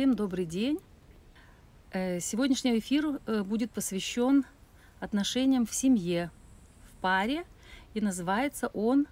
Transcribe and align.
Всем 0.00 0.14
добрый 0.14 0.46
день. 0.46 0.78
Э, 1.92 2.20
сегодняшний 2.20 2.78
эфир 2.78 3.20
э, 3.26 3.42
будет 3.42 3.70
посвящен 3.70 4.46
отношениям 4.98 5.66
в 5.66 5.74
семье, 5.74 6.30
в 6.88 6.96
паре, 7.02 7.44
и 7.92 8.00
называется 8.00 8.68
он 8.68 9.06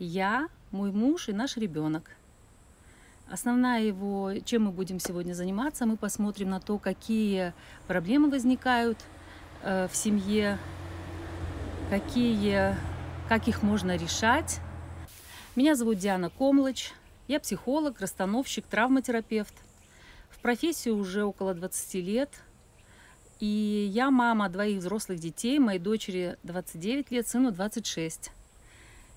«Я, 0.00 0.48
мой 0.72 0.90
муж 0.90 1.28
и 1.28 1.32
наш 1.32 1.56
ребенок». 1.56 2.10
Основная 3.30 3.84
его, 3.84 4.32
чем 4.44 4.64
мы 4.64 4.72
будем 4.72 4.98
сегодня 4.98 5.34
заниматься, 5.34 5.86
мы 5.86 5.96
посмотрим 5.96 6.50
на 6.50 6.58
то, 6.58 6.78
какие 6.78 7.52
проблемы 7.86 8.28
возникают 8.28 8.98
э, 9.62 9.86
в 9.86 9.94
семье, 9.94 10.58
какие, 11.90 12.74
как 13.28 13.46
их 13.46 13.62
можно 13.62 13.94
решать. 13.94 14.58
Меня 15.54 15.76
зовут 15.76 15.98
Диана 15.98 16.28
Комлыч, 16.28 16.92
я 17.28 17.38
психолог, 17.38 18.00
расстановщик, 18.00 18.66
травматерапевт. 18.66 19.54
В 20.34 20.40
профессии 20.40 20.90
уже 20.90 21.24
около 21.24 21.54
20 21.54 21.94
лет. 21.94 22.30
И 23.40 23.90
я 23.92 24.10
мама 24.10 24.48
двоих 24.48 24.78
взрослых 24.80 25.18
детей, 25.20 25.58
моей 25.58 25.78
дочери 25.78 26.36
29 26.42 27.10
лет, 27.10 27.28
сыну 27.28 27.50
26. 27.50 28.30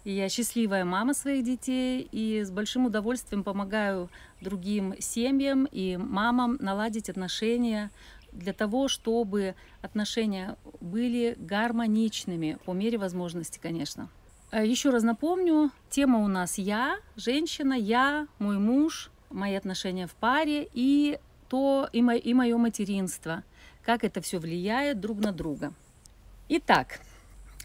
И 0.04 0.12
я 0.12 0.30
счастливая 0.30 0.86
мама 0.86 1.14
своих 1.14 1.44
детей 1.44 2.08
и 2.12 2.44
с 2.44 2.52
большим 2.52 2.86
удовольствием 2.86 3.44
помогаю 3.44 4.10
другим 4.42 4.94
семьям 5.00 5.66
и 5.66 5.98
мамам 5.98 6.58
наладить 6.62 7.10
отношения 7.10 7.92
для 8.32 8.54
того, 8.54 8.88
чтобы 8.88 9.56
отношения 9.82 10.56
были 10.80 11.36
гармоничными, 11.38 12.58
по 12.66 12.74
мере 12.74 12.98
возможности, 12.98 13.60
конечно. 13.60 14.10
Э, 14.52 14.66
Еще 14.66 14.92
раз 14.92 15.04
напомню, 15.04 15.72
тема 15.90 16.20
у 16.20 16.28
нас 16.28 16.58
я, 16.58 17.00
женщина, 17.16 17.74
я, 17.74 18.28
мой 18.40 18.60
муж, 18.60 19.10
мои 19.30 19.56
отношения 19.56 20.08
в 20.08 20.14
паре 20.16 20.68
и 20.74 21.20
то 21.50 21.90
и, 21.94 22.02
мо, 22.02 22.16
и 22.16 22.34
мое 22.34 22.58
материнство, 22.58 23.44
как 23.84 24.04
это 24.04 24.22
все 24.22 24.40
влияет 24.40 25.00
друг 25.00 25.20
на 25.20 25.32
друга. 25.32 25.74
Итак, 26.50 27.00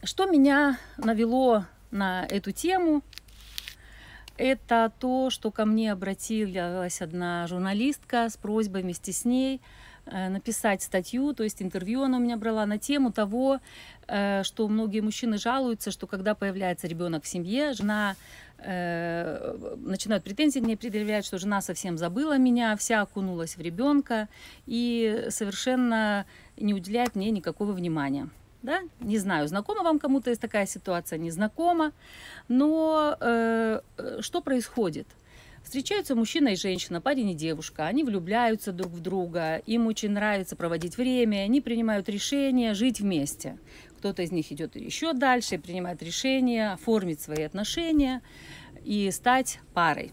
что 0.03 0.27
меня 0.27 0.79
навело 0.97 1.67
на 1.91 2.27
эту 2.27 2.53
тему? 2.53 3.03
Это 4.37 4.93
то, 4.99 5.31
что 5.31 5.51
ко 5.51 5.65
мне 5.65 5.93
обратилась 5.93 7.01
одна 7.03 7.47
журналистка 7.47 8.29
с 8.29 8.37
просьбой 8.37 8.83
вместе 8.83 9.13
с 9.13 9.25
ней 9.25 9.61
написать 10.07 10.83
статью, 10.83 11.33
то 11.33 11.45
есть 11.45 11.63
интервью 11.63 12.03
она 12.03 12.19
у 12.19 12.21
меня 12.21 12.37
брала 12.37 12.67
на 12.67 12.79
тему 12.79 13.13
того, 13.13 13.61
э, 14.09 14.43
что 14.43 14.69
многие 14.69 15.01
мужчины 15.01 15.39
жалуются, 15.39 15.91
что 15.91 16.07
когда 16.07 16.35
появляется 16.35 16.89
ребенок 16.89 17.25
в 17.25 17.29
семье, 17.29 17.73
жена 17.73 18.17
э, 18.59 19.77
начинают 19.77 20.25
претензии 20.25 20.61
мне 20.61 20.77
предъявлять, 20.77 21.25
что 21.25 21.39
жена 21.39 21.61
совсем 21.61 21.99
забыла 21.99 22.37
меня, 22.37 22.77
вся 22.77 23.03
окунулась 23.03 23.57
в 23.57 23.61
ребенка 23.61 24.29
и 24.67 25.27
совершенно 25.31 26.27
не 26.57 26.75
уделяет 26.75 27.15
мне 27.15 27.31
никакого 27.31 27.73
внимания. 27.73 28.29
Да? 28.63 28.81
Не 29.01 29.19
знаю, 29.19 29.49
знакома 29.49 29.83
вам 29.83 29.99
кому-то 29.99 30.35
такая 30.37 30.67
ситуация, 30.67 31.19
не 31.19 31.31
знакома, 31.31 31.93
но 32.49 33.17
э, 33.21 33.81
что 34.21 34.41
происходит? 34.41 35.07
Встречаются 35.63 36.15
мужчина 36.15 36.49
и 36.49 36.57
женщина, 36.57 37.01
парень 37.01 37.31
и 37.31 37.35
девушка. 37.35 37.87
Они 37.87 38.05
влюбляются 38.05 38.73
друг 38.73 38.93
в 38.93 39.01
друга, 39.01 39.57
им 39.67 39.87
очень 39.87 40.11
нравится 40.11 40.57
проводить 40.57 40.97
время, 40.97 41.45
они 41.45 41.61
принимают 41.61 42.09
решение 42.09 42.75
жить 42.75 43.01
вместе. 43.01 43.59
Кто-то 43.99 44.23
из 44.23 44.33
них 44.33 44.51
идет 44.53 44.77
еще 44.77 45.13
дальше, 45.13 45.59
принимает 45.59 46.03
решение 46.03 46.73
оформить 46.73 47.21
свои 47.21 47.45
отношения 47.45 48.21
и 48.85 49.11
стать 49.13 49.61
парой. 49.73 50.13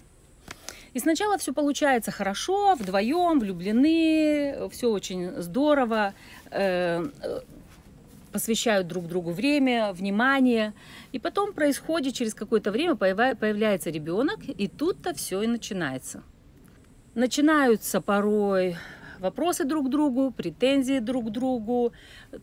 И 0.94 1.00
сначала 1.00 1.38
все 1.38 1.54
получается 1.54 2.12
хорошо, 2.12 2.76
вдвоем, 2.76 3.40
влюблены, 3.40 4.70
все 4.72 4.90
очень 4.90 5.42
здорово, 5.42 6.14
э, 6.52 7.10
посвящают 8.32 8.88
друг 8.88 9.08
другу 9.08 9.32
время, 9.32 9.92
внимание. 9.94 10.74
И 11.12 11.20
потом 11.20 11.54
происходит, 11.54 12.14
через 12.14 12.34
какое-то 12.34 12.72
время 12.72 12.96
появляется 12.96 13.90
ребенок, 13.90 14.40
и 14.48 14.68
тут-то 14.68 15.14
все 15.14 15.42
и 15.42 15.48
начинается. 15.48 16.24
Начинаются 17.16 18.02
порой 18.02 18.78
вопросы 19.20 19.66
друг 19.66 19.88
к 19.88 19.90
другу, 19.90 20.32
претензии 20.32 21.00
друг 21.00 21.28
к 21.28 21.30
другу. 21.30 21.94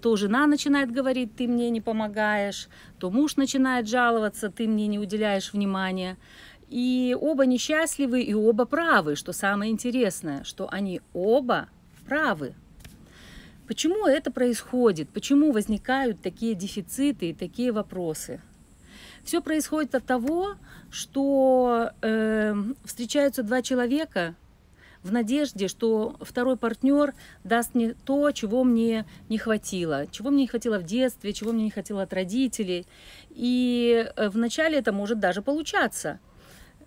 То 0.02 0.16
жена 0.16 0.46
начинает 0.46 0.92
говорить, 0.92 1.34
ты 1.36 1.48
мне 1.48 1.70
не 1.70 1.80
помогаешь, 1.80 2.68
то 2.98 3.10
муж 3.10 3.36
начинает 3.36 3.88
жаловаться, 3.88 4.50
ты 4.50 4.68
мне 4.68 4.86
не 4.86 4.98
уделяешь 4.98 5.52
внимания. 5.52 6.16
И 6.68 7.16
оба 7.18 7.46
несчастливы, 7.46 8.22
и 8.22 8.34
оба 8.34 8.64
правы, 8.64 9.14
что 9.14 9.32
самое 9.32 9.70
интересное, 9.70 10.44
что 10.44 10.68
они 10.70 11.00
оба 11.14 11.68
правы. 12.06 12.54
Почему 13.66 14.06
это 14.06 14.30
происходит? 14.30 15.08
Почему 15.08 15.50
возникают 15.50 16.20
такие 16.22 16.54
дефициты 16.54 17.30
и 17.30 17.34
такие 17.34 17.72
вопросы? 17.72 18.40
Все 19.24 19.42
происходит 19.42 19.94
от 19.96 20.04
того, 20.06 20.54
что 20.90 21.90
э, 22.00 22.54
встречаются 22.84 23.42
два 23.42 23.62
человека 23.62 24.36
в 25.02 25.12
надежде, 25.12 25.66
что 25.66 26.16
второй 26.20 26.56
партнер 26.56 27.12
даст 27.42 27.74
мне 27.74 27.94
то, 28.04 28.30
чего 28.30 28.62
мне 28.62 29.04
не 29.28 29.38
хватило, 29.38 30.06
чего 30.12 30.30
мне 30.30 30.42
не 30.42 30.48
хватило 30.48 30.78
в 30.78 30.84
детстве, 30.84 31.32
чего 31.32 31.52
мне 31.52 31.64
не 31.64 31.70
хватило 31.70 32.02
от 32.02 32.12
родителей. 32.12 32.86
И 33.30 34.08
э, 34.14 34.28
вначале 34.28 34.78
это 34.78 34.92
может 34.92 35.18
даже 35.18 35.42
получаться. 35.42 36.20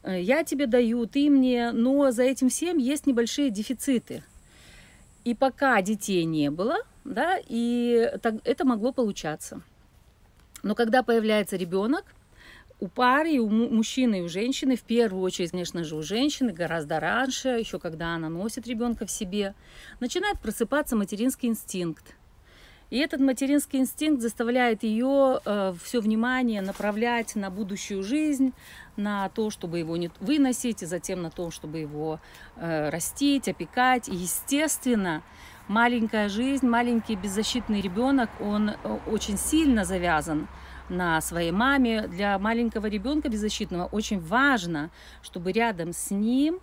Э, 0.03 0.21
я 0.21 0.45
тебе 0.45 0.65
даю, 0.65 1.05
ты 1.07 1.29
мне, 1.29 1.71
но 1.73 2.11
за 2.11 2.23
этим 2.23 2.47
всем 2.47 2.77
есть 2.77 3.05
небольшие 3.05 3.49
дефициты. 3.49 4.23
И 5.23 5.35
пока 5.35 5.81
детей 5.81 6.23
не 6.25 6.49
было, 6.49 6.77
да, 7.03 7.39
и 7.47 8.11
так, 8.21 8.35
это 8.43 8.65
могло 8.65 8.91
получаться. 8.91 9.61
Но 10.63 10.75
когда 10.75 11.03
появляется 11.03 11.55
ребенок, 11.55 12.05
у 12.79 12.87
пары, 12.87 13.39
у 13.39 13.49
мужчины, 13.49 14.19
и 14.19 14.21
у 14.21 14.29
женщины, 14.29 14.77
в 14.77 14.83
первую 14.83 15.21
очередь, 15.21 15.51
конечно 15.51 15.83
же, 15.83 15.95
у 15.95 16.01
женщины, 16.01 16.53
гораздо 16.53 16.99
раньше, 16.99 17.49
еще 17.49 17.79
когда 17.79 18.15
она 18.15 18.29
носит 18.29 18.67
ребенка 18.67 19.05
в 19.05 19.11
себе, 19.11 19.53
начинает 19.99 20.39
просыпаться 20.39 20.95
материнский 20.95 21.49
инстинкт. 21.49 22.15
И 22.89 22.97
этот 22.97 23.19
материнский 23.19 23.79
инстинкт 23.79 24.21
заставляет 24.21 24.83
ее 24.83 25.39
э, 25.45 25.73
все 25.83 25.99
внимание 25.99 26.61
направлять 26.61 27.35
на 27.35 27.51
будущую 27.51 28.03
жизнь, 28.03 28.53
на 28.95 29.29
то, 29.29 29.49
чтобы 29.51 29.79
его 29.79 29.95
не 29.95 30.09
выносить, 30.19 30.81
и 30.81 30.85
затем 30.85 31.21
на 31.21 31.29
то, 31.29 31.51
чтобы 31.51 31.79
его 31.79 32.19
э, 32.55 32.89
растить, 32.89 33.47
опекать. 33.47 34.09
И, 34.09 34.15
естественно, 34.15 35.21
маленькая 35.67 36.29
жизнь, 36.29 36.67
маленький 36.67 37.15
беззащитный 37.15 37.81
ребенок, 37.81 38.29
он 38.41 38.69
э, 38.69 38.75
очень 39.07 39.37
сильно 39.37 39.85
завязан 39.85 40.47
на 40.89 41.21
своей 41.21 41.51
маме. 41.51 42.07
Для 42.07 42.39
маленького 42.39 42.87
ребенка 42.87 43.29
беззащитного 43.29 43.85
очень 43.85 44.19
важно, 44.19 44.89
чтобы 45.21 45.51
рядом 45.51 45.93
с 45.93 46.09
ним 46.09 46.59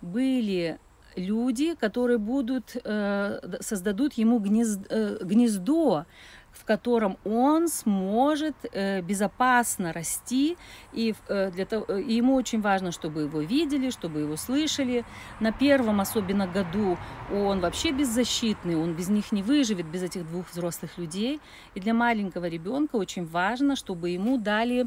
были 0.00 0.78
люди, 1.16 1.74
которые 1.74 2.18
будут, 2.18 2.76
э, 2.84 3.58
создадут 3.60 4.12
ему 4.14 4.38
э, 4.38 5.18
гнездо, 5.22 6.04
в 6.52 6.64
котором 6.64 7.18
он 7.24 7.68
сможет 7.68 8.54
э, 8.72 9.02
безопасно 9.02 9.92
расти, 9.92 10.56
и, 10.94 11.14
для 11.28 11.66
того, 11.66 11.84
и 11.98 12.14
ему 12.14 12.34
очень 12.34 12.62
важно, 12.62 12.92
чтобы 12.92 13.22
его 13.22 13.40
видели, 13.40 13.90
чтобы 13.90 14.20
его 14.20 14.36
слышали. 14.36 15.04
На 15.40 15.52
первом 15.52 16.00
особенно 16.00 16.46
году 16.46 16.96
он 17.30 17.60
вообще 17.60 17.90
беззащитный, 17.92 18.76
он 18.76 18.94
без 18.94 19.08
них 19.08 19.32
не 19.32 19.42
выживет, 19.42 19.86
без 19.86 20.02
этих 20.02 20.26
двух 20.26 20.50
взрослых 20.50 20.96
людей. 20.98 21.40
И 21.74 21.80
для 21.80 21.92
маленького 21.92 22.46
ребенка 22.48 22.96
очень 22.96 23.26
важно, 23.26 23.76
чтобы 23.76 24.10
ему 24.10 24.38
дали, 24.38 24.86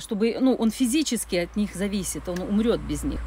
чтобы, 0.00 0.36
ну, 0.40 0.54
он 0.54 0.70
физически 0.70 1.36
от 1.36 1.56
них 1.56 1.74
зависит, 1.74 2.28
он 2.28 2.40
умрет 2.40 2.80
без 2.80 3.04
них. 3.04 3.20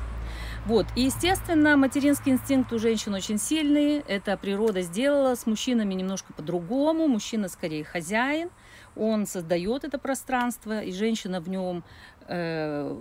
Вот. 0.69 0.85
И, 0.95 1.01
естественно, 1.01 1.75
материнский 1.77 2.31
инстинкт 2.31 2.71
у 2.73 2.77
женщин 2.77 3.15
очень 3.15 3.39
сильный. 3.39 4.03
Это 4.07 4.37
природа 4.37 4.83
сделала 4.83 5.33
с 5.33 5.47
мужчинами 5.47 5.95
немножко 5.95 6.31
по-другому. 6.31 7.07
Мужчина 7.07 7.49
скорее 7.49 7.83
хозяин. 7.83 8.51
Он 8.95 9.25
создает 9.25 9.83
это 9.83 9.97
пространство, 9.97 10.83
и 10.83 10.91
женщина 10.91 11.41
в 11.41 11.49
нем, 11.49 11.83
э, 12.27 12.95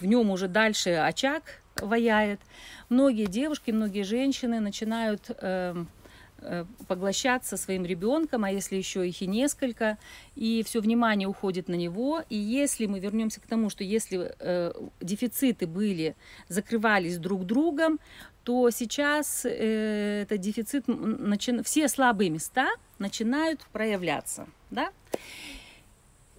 в 0.00 0.04
нем 0.04 0.30
уже 0.30 0.48
дальше 0.48 0.90
очаг 0.90 1.62
ваяет. 1.76 2.40
Многие 2.90 3.24
девушки, 3.24 3.70
многие 3.70 4.02
женщины 4.02 4.60
начинают 4.60 5.30
э, 5.30 5.86
поглощаться 6.88 7.56
своим 7.56 7.84
ребенком, 7.84 8.44
а 8.44 8.50
если 8.50 8.76
еще 8.76 9.06
их 9.06 9.22
и 9.22 9.26
несколько, 9.26 9.98
и 10.34 10.62
все 10.66 10.80
внимание 10.80 11.28
уходит 11.28 11.68
на 11.68 11.74
него. 11.74 12.22
И 12.28 12.36
если 12.36 12.86
мы 12.86 13.00
вернемся 13.00 13.40
к 13.40 13.46
тому, 13.46 13.70
что 13.70 13.84
если 13.84 14.34
э, 14.38 14.72
дефициты 15.00 15.66
были, 15.66 16.16
закрывались 16.48 17.18
друг 17.18 17.44
другом, 17.44 17.98
то 18.44 18.70
сейчас 18.70 19.44
э, 19.44 20.22
этот 20.22 20.40
дефицит, 20.40 20.84
начи... 20.86 21.62
все 21.62 21.88
слабые 21.88 22.30
места 22.30 22.68
начинают 22.98 23.60
проявляться. 23.72 24.46
Да? 24.70 24.90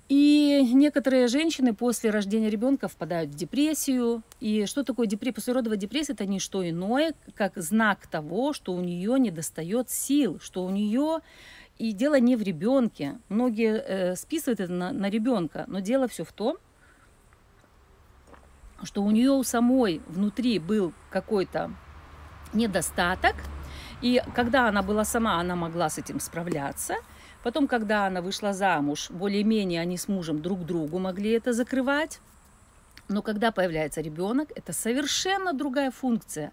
И 0.09 0.69
некоторые 0.73 1.27
женщины 1.27 1.73
после 1.73 2.09
рождения 2.09 2.49
ребенка 2.49 2.87
впадают 2.87 3.31
в 3.31 3.35
депрессию. 3.35 4.21
И 4.39 4.65
что 4.65 4.83
такое 4.83 5.07
депрессия? 5.07 5.35
Послеродовая 5.35 5.77
депрессия– 5.77 6.13
это 6.13 6.25
не 6.25 6.39
что 6.39 6.67
иное, 6.67 7.13
как 7.35 7.53
знак 7.55 8.07
того, 8.07 8.53
что 8.53 8.73
у 8.73 8.81
нее 8.81 9.17
недостает 9.19 9.89
сил, 9.89 10.39
что 10.41 10.65
у 10.65 10.69
нее 10.69 11.19
и 11.77 11.93
дело 11.93 12.19
не 12.19 12.35
в 12.35 12.41
ребенке. 12.41 13.17
Многие 13.29 13.77
э, 13.77 14.15
списывают 14.15 14.59
это 14.59 14.71
на, 14.71 14.91
на 14.91 15.09
ребенка, 15.09 15.63
но 15.67 15.79
дело 15.79 16.07
все 16.07 16.23
в 16.23 16.31
том, 16.31 16.57
что 18.83 19.01
у 19.01 19.11
нее 19.11 19.31
у 19.31 19.43
самой 19.43 20.01
внутри 20.07 20.59
был 20.59 20.93
какой-то 21.09 21.71
недостаток, 22.53 23.35
и 24.01 24.21
когда 24.35 24.67
она 24.67 24.83
была 24.83 25.05
сама, 25.05 25.39
она 25.39 25.55
могла 25.55 25.89
с 25.89 25.97
этим 25.97 26.19
справляться. 26.19 26.95
Потом, 27.43 27.67
когда 27.67 28.07
она 28.07 28.21
вышла 28.21 28.53
замуж, 28.53 29.11
более-менее 29.11 29.81
они 29.81 29.97
с 29.97 30.07
мужем 30.07 30.41
друг 30.41 30.65
другу 30.65 30.97
могли 30.97 31.31
это 31.31 31.53
закрывать. 31.53 32.19
Но 33.09 33.21
когда 33.21 33.51
появляется 33.51 34.01
ребенок, 34.01 34.49
это 34.55 34.73
совершенно 34.73 35.53
другая 35.53 35.91
функция 35.91 36.51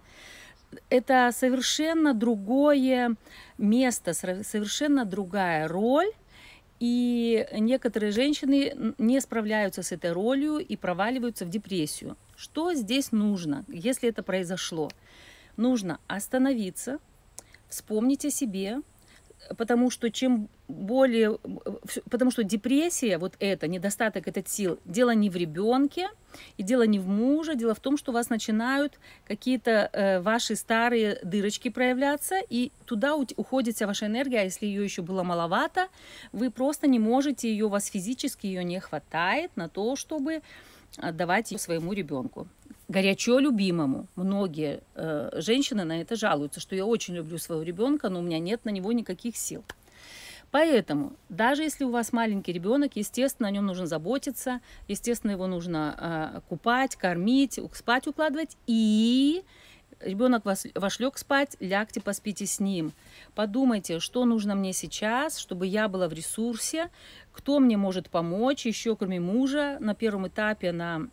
это 0.89 1.31
совершенно 1.33 2.15
другое 2.15 3.17
место, 3.59 4.15
совершенно 4.15 5.05
другая 5.05 5.69
роль. 5.69 6.11
И 6.79 7.47
некоторые 7.53 8.11
женщины 8.11 8.95
не 8.97 9.21
справляются 9.21 9.83
с 9.83 9.93
этой 9.93 10.13
ролью 10.13 10.59
и 10.59 10.77
проваливаются 10.77 11.45
в 11.45 11.51
депрессию. 11.51 12.17
Что 12.37 12.73
здесь 12.73 13.13
нужно, 13.13 13.67
если 13.69 14.09
это 14.09 14.23
произошло? 14.23 14.91
Нужно 15.59 16.01
остановиться, 16.07 16.99
вспомнить 17.69 18.25
о 18.25 18.31
себе, 18.31 18.79
потому 19.57 19.91
что 19.91 20.11
чем 20.11 20.49
более, 20.69 21.39
потому 22.11 22.31
что 22.31 22.45
депрессия, 22.45 23.19
вот 23.19 23.35
это, 23.41 23.67
недостаток 23.67 24.29
этот 24.29 24.49
сил, 24.49 24.79
дело 24.85 25.11
не 25.11 25.31
в 25.31 25.37
ребенке, 25.37 26.09
и 26.57 26.63
дело 26.63 26.87
не 26.87 26.99
в 26.99 27.09
муже, 27.09 27.57
дело 27.57 27.75
в 27.75 27.81
том, 27.81 27.97
что 27.97 28.13
у 28.13 28.15
вас 28.15 28.31
начинают 28.31 28.99
какие-то 29.27 29.91
э, 29.93 30.21
ваши 30.21 30.55
старые 30.55 31.19
дырочки 31.25 31.71
проявляться, 31.71 32.37
и 32.49 32.71
туда 32.85 33.17
уходит 33.17 33.77
вся 33.77 33.87
ваша 33.87 34.07
энергия, 34.07 34.41
а 34.41 34.45
если 34.45 34.67
ее 34.67 34.85
еще 34.85 35.03
было 35.03 35.23
маловато, 35.23 35.89
вы 36.33 36.51
просто 36.51 36.87
не 36.87 36.99
можете 36.99 37.51
ее, 37.51 37.67
у 37.67 37.69
вас 37.69 37.87
физически 37.87 38.47
ее 38.47 38.63
не 38.63 38.79
хватает 38.79 39.51
на 39.57 39.69
то, 39.69 39.97
чтобы 39.97 40.43
отдавать 40.97 41.49
своему 41.61 41.93
ребенку 41.93 42.49
горячо 42.91 43.39
любимому. 43.39 44.09
Многие 44.17 44.81
э, 44.97 45.31
женщины 45.35 45.85
на 45.85 46.01
это 46.01 46.17
жалуются, 46.17 46.59
что 46.59 46.75
я 46.75 46.85
очень 46.85 47.15
люблю 47.15 47.39
своего 47.39 47.63
ребенка, 47.63 48.09
но 48.09 48.19
у 48.19 48.23
меня 48.23 48.41
нет 48.41 48.65
на 48.65 48.71
него 48.71 48.93
никаких 48.93 49.37
сил. 49.37 49.65
Поэтому, 50.51 51.13
даже 51.29 51.63
если 51.63 51.85
у 51.85 51.91
вас 51.91 52.13
маленький 52.13 52.53
ребенок, 52.53 52.97
естественно, 52.97 53.49
о 53.49 53.53
нем 53.53 53.67
нужно 53.67 53.87
заботиться, 53.87 54.61
естественно, 54.89 55.31
его 55.31 55.47
нужно 55.47 55.95
э, 56.35 56.41
купать, 56.49 56.97
кормить, 56.97 57.61
спать 57.73 58.09
укладывать. 58.09 58.57
И 58.67 59.45
ребенок 60.01 60.45
вас, 60.45 60.67
ваш 60.75 60.99
лег 60.99 61.19
спать, 61.19 61.57
лягте, 61.61 62.01
поспите 62.01 62.47
с 62.47 62.59
ним. 62.59 62.93
Подумайте, 63.37 64.01
что 64.01 64.25
нужно 64.25 64.57
мне 64.57 64.73
сейчас, 64.73 65.39
чтобы 65.39 65.69
я 65.69 65.87
была 65.87 66.09
в 66.09 66.13
ресурсе, 66.13 66.91
кто 67.41 67.59
мне 67.59 67.79
может 67.79 68.11
помочь, 68.11 68.67
еще 68.67 68.95
кроме 68.97 69.19
мужа 69.19 69.79
на 69.81 69.95
первом 69.95 70.29
этапе, 70.29 70.73
на 70.73 71.09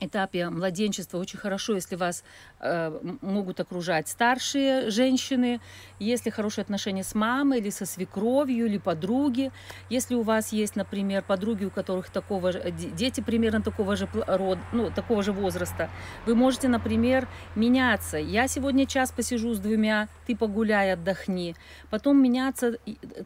этапе 0.00 0.48
младенчества 0.50 1.18
очень 1.18 1.38
хорошо, 1.38 1.74
если 1.74 1.96
вас 1.96 2.24
э, 2.60 2.98
могут 3.20 3.60
окружать 3.60 4.08
старшие 4.08 4.90
женщины, 4.90 5.60
если 5.98 6.30
хорошие 6.30 6.62
отношения 6.62 7.04
с 7.04 7.14
мамой 7.14 7.58
или 7.58 7.70
со 7.70 7.86
свекровью 7.86 8.66
или 8.66 8.78
подруги, 8.78 9.50
если 9.90 10.14
у 10.14 10.22
вас 10.22 10.52
есть, 10.52 10.76
например, 10.76 11.22
подруги, 11.22 11.64
у 11.64 11.70
которых 11.70 12.10
такого 12.10 12.52
же, 12.52 12.70
дети 12.70 13.20
примерно 13.20 13.62
такого 13.62 13.96
же 13.96 14.08
рода, 14.26 14.60
ну, 14.72 14.90
такого 14.90 15.22
же 15.22 15.32
возраста, 15.32 15.90
вы 16.26 16.34
можете, 16.34 16.68
например, 16.68 17.28
меняться. 17.54 18.18
Я 18.18 18.48
сегодня 18.48 18.86
час 18.86 19.12
посижу 19.12 19.54
с 19.54 19.58
двумя, 19.58 20.08
ты 20.26 20.36
погуляй, 20.36 20.92
отдохни. 20.92 21.54
Потом 21.90 22.22
меняться, 22.22 22.78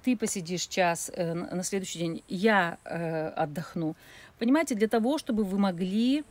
ты 0.04 0.16
посидишь 0.16 0.66
час 0.66 1.10
э, 1.14 1.34
на 1.34 1.62
следующий 1.62 1.98
день, 1.98 2.22
я 2.28 2.78
э, 2.84 3.28
отдохну. 3.28 3.96
Понимаете, 4.38 4.74
для 4.74 4.88
того, 4.88 5.18
чтобы 5.18 5.44
вы 5.44 5.58
могли 5.58 6.24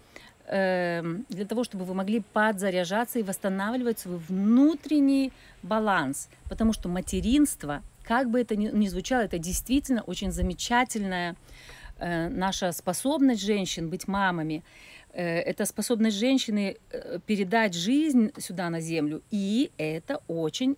для 0.50 1.46
того, 1.48 1.64
чтобы 1.64 1.86
вы 1.86 1.94
могли 1.94 2.22
подзаряжаться 2.34 3.20
и 3.20 3.24
восстанавливать 3.24 4.00
свой 4.00 4.18
внутренний 4.18 5.32
баланс. 5.62 6.28
Потому 6.50 6.74
что 6.74 6.90
материнство, 6.90 7.84
как 8.04 8.30
бы 8.30 8.42
это 8.42 8.56
ни, 8.56 8.88
звучало, 8.88 9.22
это 9.22 9.38
действительно 9.38 10.02
очень 10.02 10.32
замечательная 10.32 11.36
э, 12.00 12.30
наша 12.30 12.72
способность 12.72 13.44
женщин 13.44 13.90
быть 13.90 14.08
мамами. 14.08 14.64
Э, 15.14 15.24
это 15.24 15.66
способность 15.66 16.18
женщины 16.18 16.78
э, 16.92 17.20
передать 17.26 17.76
жизнь 17.76 18.32
сюда 18.40 18.70
на 18.70 18.82
землю. 18.82 19.22
И 19.30 19.70
это 19.78 20.22
очень 20.28 20.76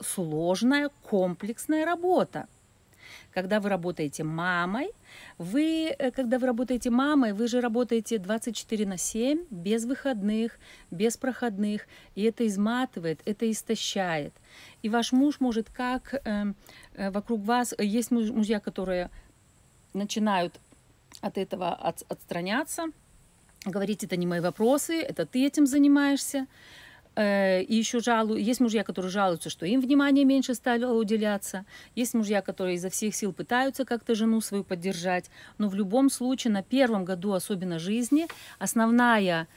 сложная, 0.00 0.90
комплексная 1.02 1.86
работа. 1.86 2.46
Когда 3.32 3.60
вы 3.60 3.68
работаете 3.68 4.24
мамой, 4.24 4.88
вы, 5.38 5.94
э, 5.98 6.10
когда 6.10 6.38
вы 6.38 6.46
работаете 6.46 6.90
мамой, 6.90 7.32
вы 7.32 7.48
же 7.48 7.60
работаете 7.60 8.18
24 8.18 8.86
на 8.86 8.96
7, 8.96 9.44
без 9.50 9.84
выходных, 9.84 10.58
без 10.90 11.16
проходных, 11.16 11.86
и 12.14 12.22
это 12.22 12.46
изматывает, 12.46 13.20
это 13.24 13.50
истощает. 13.50 14.32
И 14.82 14.88
ваш 14.88 15.12
муж 15.12 15.40
может 15.40 15.70
как 15.70 16.14
э, 16.14 16.52
э, 16.94 17.10
вокруг 17.10 17.42
вас, 17.42 17.74
есть 17.78 18.10
мужья, 18.10 18.60
которые 18.60 19.10
начинают 19.94 20.60
от 21.20 21.38
этого 21.38 21.74
от, 21.74 22.02
отстраняться, 22.08 22.84
говорить, 23.64 24.04
это 24.04 24.16
не 24.16 24.26
мои 24.26 24.40
вопросы, 24.40 25.00
это 25.00 25.26
ты 25.26 25.46
этим 25.46 25.66
занимаешься. 25.66 26.46
Э, 27.16 27.62
и 27.62 27.74
еще 27.74 28.00
жалу... 28.00 28.36
есть 28.36 28.60
мужья, 28.60 28.84
которые 28.84 29.10
жалуются, 29.10 29.48
что 29.48 29.66
им 29.66 29.80
внимание 29.80 30.24
меньше 30.24 30.54
стало 30.54 30.92
уделяться. 30.92 31.64
Есть 31.94 32.14
мужья, 32.14 32.42
которые 32.42 32.76
изо 32.76 32.90
всех 32.90 33.14
сил 33.14 33.32
пытаются 33.32 33.84
как-то 33.84 34.14
жену 34.14 34.40
свою 34.40 34.64
поддержать. 34.64 35.30
Но 35.58 35.68
в 35.68 35.74
любом 35.74 36.10
случае 36.10 36.52
на 36.52 36.62
первом 36.62 37.04
году 37.04 37.32
особенно 37.32 37.78
жизни 37.78 38.26
основная 38.58 39.48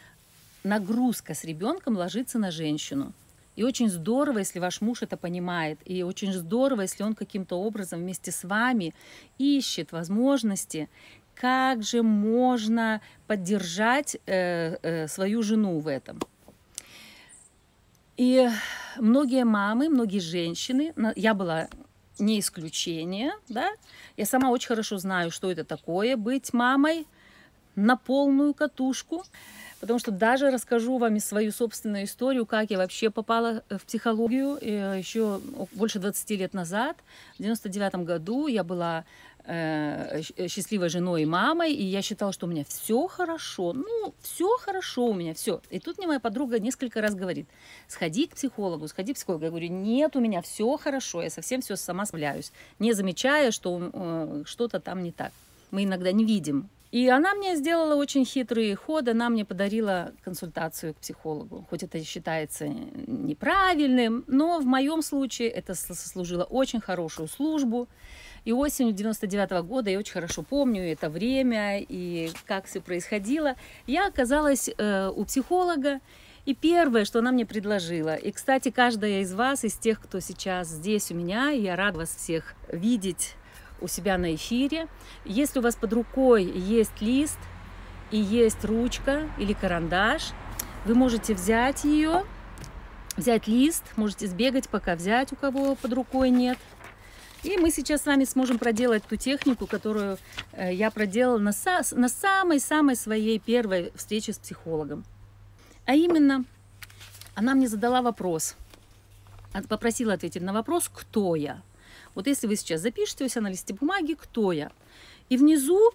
нагрузка 0.64 1.34
с 1.34 1.44
ребенком 1.44 1.98
ложится 1.98 2.40
на 2.40 2.50
женщину. 2.50 3.14
И 3.58 3.64
очень 3.64 3.90
здорово, 3.90 4.40
если 4.40 4.60
ваш 4.60 4.80
муж 4.80 5.02
это 5.02 5.18
понимает. 5.18 5.80
И 5.84 6.02
очень 6.02 6.32
здорово, 6.32 6.82
если 6.82 7.04
он 7.04 7.14
каким-то 7.14 7.58
образом 7.60 8.00
вместе 8.00 8.32
с 8.32 8.46
вами 8.46 8.94
ищет 9.38 9.92
возможности, 9.92 10.88
как 11.36 11.84
же 11.84 12.02
можно 12.02 13.02
поддержать 13.28 14.16
э, 14.26 14.78
э, 14.82 15.08
свою 15.08 15.44
жену 15.44 15.80
в 15.80 15.88
этом. 15.88 16.20
И 18.20 18.50
многие 18.98 19.46
мамы, 19.46 19.88
многие 19.88 20.20
женщины, 20.20 20.94
я 21.16 21.34
была 21.34 21.70
не 22.20 22.42
исключение, 22.42 23.32
да, 23.48 23.70
я 24.18 24.26
сама 24.26 24.50
очень 24.50 24.68
хорошо 24.68 24.98
знаю, 24.98 25.32
что 25.32 25.50
это 25.50 25.64
такое 25.64 26.18
быть 26.18 26.52
мамой 26.52 27.08
на 27.78 27.96
полную 27.96 28.54
катушку, 28.54 29.24
потому 29.80 30.00
что 30.00 30.12
даже 30.12 30.50
расскажу 30.52 30.98
вам 30.98 31.16
и 31.16 31.20
свою 31.20 31.52
собственную 31.52 32.06
историю, 32.06 32.46
как 32.46 32.70
я 32.72 32.78
вообще 32.78 33.10
попала 33.10 33.64
в 33.70 33.86
психологию 33.86 34.58
еще 34.62 35.42
больше 35.74 36.00
20 36.00 36.30
лет 36.32 36.54
назад. 36.54 36.98
В 37.38 37.44
99 37.44 37.96
году 38.06 38.48
я 38.48 38.64
была 38.64 39.06
Э, 39.52 40.22
счастливой 40.48 40.90
женой 40.90 41.24
и 41.24 41.26
мамой, 41.26 41.74
и 41.74 41.84
я 41.84 42.04
считала, 42.04 42.32
что 42.32 42.46
у 42.46 42.50
меня 42.50 42.64
все 42.68 43.08
хорошо, 43.08 43.74
ну, 43.74 44.14
все 44.22 44.48
хорошо 44.60 45.08
у 45.08 45.14
меня, 45.16 45.34
все. 45.34 45.60
И 45.72 45.80
тут 45.80 45.98
мне 45.98 46.06
моя 46.06 46.20
подруга 46.20 46.60
несколько 46.60 47.02
раз 47.02 47.16
говорит, 47.16 47.48
сходи 47.88 48.28
к 48.28 48.36
психологу, 48.36 48.88
сходи 48.88 49.14
к 49.14 49.16
психологу. 49.16 49.46
Я 49.46 49.50
говорю, 49.50 49.70
нет, 49.70 50.16
у 50.16 50.20
меня 50.20 50.44
все 50.44 50.78
хорошо, 50.78 51.24
я 51.24 51.32
совсем 51.32 51.62
все 51.62 51.78
сама 51.78 52.06
справляюсь, 52.06 52.52
не 52.78 52.94
замечая, 52.94 53.50
что 53.50 53.90
э, 53.92 54.44
что-то 54.46 54.80
там 54.80 55.02
не 55.02 55.12
так. 55.12 55.32
Мы 55.72 55.86
иногда 55.86 56.12
не 56.12 56.26
видим. 56.26 56.70
И 56.92 57.08
она 57.08 57.36
мне 57.36 57.56
сделала 57.56 57.96
очень 57.96 58.26
хитрый 58.26 58.74
ход, 58.74 59.08
она 59.08 59.30
мне 59.30 59.46
подарила 59.46 60.12
консультацию 60.24 60.96
к 60.96 60.98
психологу. 60.98 61.66
Хоть 61.70 61.84
это 61.84 62.04
считается 62.04 62.68
неправильным, 62.68 64.24
но 64.26 64.60
в 64.60 64.66
моем 64.66 65.04
случае 65.04 65.50
это 65.50 65.76
сослужило 65.76 66.46
очень 66.46 66.82
хорошую 66.82 67.28
службу. 67.28 67.88
И 68.46 68.52
осенью 68.52 68.94
99 68.94 69.52
-го 69.52 69.64
года, 69.64 69.92
я 69.92 70.00
очень 70.00 70.14
хорошо 70.14 70.42
помню 70.42 70.92
это 70.92 71.10
время 71.10 71.80
и 71.80 72.32
как 72.46 72.66
все 72.66 72.82
происходило, 72.82 73.56
я 73.86 74.08
оказалась 74.08 74.70
э, 74.70 75.12
у 75.16 75.26
психолога, 75.26 76.00
и 76.46 76.56
первое, 76.56 77.06
что 77.06 77.20
она 77.20 77.32
мне 77.32 77.46
предложила, 77.46 78.16
и, 78.16 78.32
кстати, 78.32 78.72
каждая 78.72 79.22
из 79.22 79.34
вас, 79.34 79.66
из 79.66 79.76
тех, 79.76 80.02
кто 80.02 80.20
сейчас 80.20 80.70
здесь 80.70 81.12
у 81.12 81.16
меня, 81.16 81.50
я 81.50 81.76
рада 81.76 82.00
вас 82.00 82.16
всех 82.16 82.56
видеть 82.70 83.36
у 83.82 83.88
себя 83.88 84.18
на 84.18 84.36
эфире. 84.36 84.88
Если 85.26 85.60
у 85.60 85.62
вас 85.62 85.76
под 85.76 85.94
рукой 85.94 86.44
есть 86.44 87.02
лист 87.02 87.40
и 88.12 88.18
есть 88.18 88.64
ручка 88.66 89.30
или 89.38 89.54
карандаш, 89.54 90.32
вы 90.86 90.96
можете 90.96 91.34
взять 91.34 91.84
ее, 91.84 92.24
взять 93.18 93.48
лист, 93.48 93.84
можете 93.96 94.28
сбегать, 94.28 94.70
пока 94.70 94.96
взять, 94.96 95.34
у 95.34 95.36
кого 95.36 95.76
под 95.76 95.94
рукой 95.94 96.30
нет– 96.30 96.58
И 97.44 97.58
мы 97.58 97.72
сейчас 97.72 98.02
с 98.02 98.06
вами 98.06 98.26
сможем 98.26 98.60
проделать 98.60 99.04
ту 99.06 99.16
технику, 99.16 99.66
которую 99.66 100.18
э, 100.52 100.74
я 100.74 100.92
проделала 100.92 101.38
на, 101.38 101.52
на 101.92 102.10
самой-самой 102.10 102.96
своей 102.98 103.40
первой 103.40 103.94
встрече 103.96 104.34
с 104.34 104.38
психологом. 104.38 105.06
А 105.86 105.96
именно, 105.96 106.44
она 107.36 107.56
мне 107.56 107.70
задала 107.70 108.02
вопрос, 108.02 108.56
попросила 109.70 110.14
ответить 110.14 110.42
на 110.42 110.52
вопрос, 110.52 110.90
кто 110.94 111.36
я. 111.36 111.62
Вот 112.16 112.28
если 112.28 112.48
вы 112.48 112.56
сейчас 112.56 112.82
запишете 112.82 113.26
у 113.26 113.28
себя 113.28 113.42
на 113.42 113.50
листе 113.50 113.74
бумаги, 113.74 114.14
кто 114.14 114.52
я, 114.52 114.72
и 115.30 115.38
внизу 115.38 115.92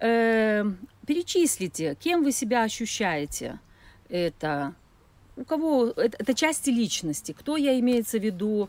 э, 0.00 0.64
перечислите, 1.06 1.96
кем 2.00 2.22
вы 2.22 2.32
себя 2.32 2.62
ощущаете. 2.62 3.58
Это 4.08 4.74
у 5.36 5.44
кого 5.44 5.86
это, 5.96 6.16
это 6.18 6.34
части 6.34 6.70
личности, 6.70 7.32
кто 7.32 7.56
я 7.56 7.78
имеется 7.78 8.18
в 8.18 8.22
виду, 8.22 8.68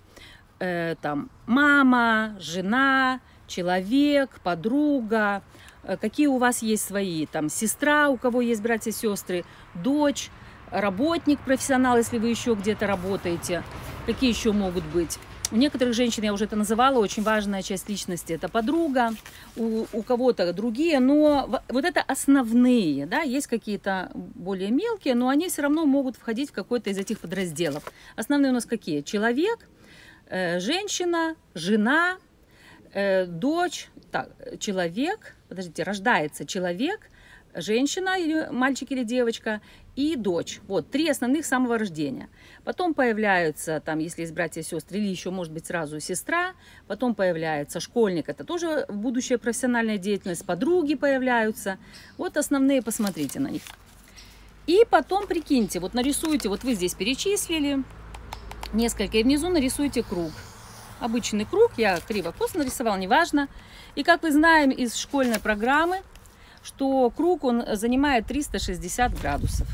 э, 0.59 0.95
там 1.01 1.29
мама, 1.47 2.35
жена, 2.39 3.21
человек, 3.47 4.39
подруга, 4.43 5.41
э, 5.83 5.97
какие 5.97 6.27
у 6.27 6.37
вас 6.37 6.61
есть 6.61 6.85
свои, 6.85 7.25
там 7.25 7.49
сестра, 7.49 8.09
у 8.09 8.17
кого 8.17 8.41
есть 8.41 8.61
братья, 8.61 8.91
сестры, 8.91 9.45
дочь, 9.73 10.29
работник, 10.71 11.39
профессионал, 11.39 11.97
если 11.97 12.19
вы 12.19 12.29
еще 12.29 12.53
где-то 12.53 12.85
работаете, 12.85 13.63
какие 14.05 14.29
еще 14.29 14.51
могут 14.51 14.83
быть. 14.85 15.17
У 15.51 15.55
некоторых 15.55 15.95
женщин, 15.95 16.23
я 16.23 16.31
уже 16.31 16.45
это 16.45 16.55
называла, 16.55 16.99
очень 16.99 17.23
важная 17.23 17.63
часть 17.63 17.89
личности– 17.89 18.33
это 18.33 18.47
подруга, 18.49 19.13
у, 19.55 19.85
у 19.93 20.03
кого-то 20.03 20.53
другие, 20.53 20.99
но 20.99 21.63
вот 21.69 21.85
это 21.85 22.01
основные, 22.01 23.07
да, 23.07 23.21
есть 23.21 23.47
какие-то 23.47 24.11
более 24.13 24.69
мелкие, 24.69 25.15
но 25.15 25.27
они 25.27 25.49
все 25.49 25.63
равно 25.63 25.87
могут 25.87 26.17
входить 26.17 26.51
в 26.51 26.53
какой-то 26.53 26.91
из 26.91 26.99
этих 26.99 27.19
подразделов. 27.19 27.91
Основные 28.15 28.51
у 28.51 28.53
нас 28.53 28.65
какие? 28.65 29.01
Человек, 29.01 29.67
э, 30.27 30.59
женщина, 30.59 31.35
жена, 31.55 32.17
э, 32.93 33.25
дочь, 33.25 33.89
так, 34.11 34.29
человек, 34.59 35.35
подождите, 35.47 35.81
рождается 35.81 36.45
человек, 36.45 37.09
женщина, 37.53 38.19
или 38.19 38.47
мальчик 38.51 38.91
или 38.91 39.03
девочка, 39.03 39.61
и 39.95 40.15
дочь. 40.15 40.59
Вот, 40.67 40.89
три 40.89 41.09
основных 41.09 41.45
самого 41.45 41.77
рождения. 41.77 42.29
Потом 42.63 42.93
появляются, 42.93 43.81
там, 43.81 43.99
если 43.99 44.21
есть 44.21 44.33
братья 44.33 44.61
и 44.61 44.63
сестры, 44.63 44.97
или 44.97 45.07
еще, 45.07 45.29
может 45.29 45.51
быть, 45.51 45.65
сразу 45.65 45.99
сестра. 45.99 46.53
Потом 46.87 47.15
появляется 47.15 47.79
школьник, 47.79 48.29
это 48.29 48.43
тоже 48.43 48.85
будущая 48.87 49.37
профессиональная 49.37 49.97
деятельность. 49.97 50.45
Подруги 50.45 50.95
появляются. 50.95 51.77
Вот 52.17 52.37
основные, 52.37 52.81
посмотрите 52.81 53.39
на 53.39 53.49
них. 53.49 53.63
И 54.67 54.85
потом 54.89 55.25
прикиньте, 55.25 55.79
вот 55.79 55.93
нарисуйте, 55.93 56.47
вот 56.47 56.63
вы 56.63 56.75
здесь 56.75 56.93
перечислили 56.93 57.83
несколько, 58.71 59.17
и 59.17 59.23
внизу 59.23 59.49
нарисуйте 59.49 60.03
круг. 60.03 60.31
Обычный 60.99 61.45
круг, 61.45 61.71
я 61.77 61.99
криво-косо 61.99 62.59
нарисовал, 62.59 62.97
неважно. 62.97 63.47
И 63.95 64.03
как 64.03 64.21
мы 64.21 64.31
знаем 64.31 64.69
из 64.69 64.95
школьной 64.95 65.39
программы, 65.39 66.01
что 66.63 67.09
круг 67.09 67.43
он 67.43 67.63
занимает 67.73 68.25
360 68.27 69.19
градусов. 69.19 69.67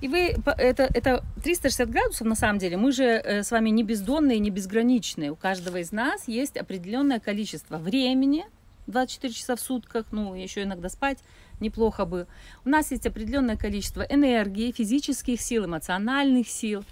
И 0.00 0.08
вы, 0.08 0.36
это, 0.44 0.82
это 0.82 1.24
360 1.42 1.90
градусов, 1.90 2.26
на 2.26 2.34
самом 2.34 2.58
деле, 2.58 2.76
мы 2.76 2.92
же 2.92 3.04
э, 3.04 3.42
с 3.42 3.50
вами 3.50 3.70
не 3.70 3.82
бездонные, 3.82 4.38
не 4.38 4.50
безграничные. 4.50 5.32
У 5.32 5.36
каждого 5.36 5.78
из 5.78 5.90
нас 5.90 6.28
есть 6.28 6.56
определенное 6.58 7.18
количество 7.18 7.78
времени, 7.78 8.44
24 8.86 9.32
часа 9.32 9.56
в 9.56 9.60
сутках, 9.60 10.06
ну, 10.12 10.34
еще 10.34 10.62
иногда 10.62 10.88
спать 10.88 11.18
неплохо 11.60 12.04
бы. 12.04 12.26
У 12.64 12.68
нас 12.68 12.90
есть 12.90 13.06
определенное 13.06 13.56
количество 13.56 14.02
энергии, 14.02 14.70
физических 14.70 15.40
сил, 15.40 15.64
эмоциональных 15.64 16.48
сил. 16.48 16.84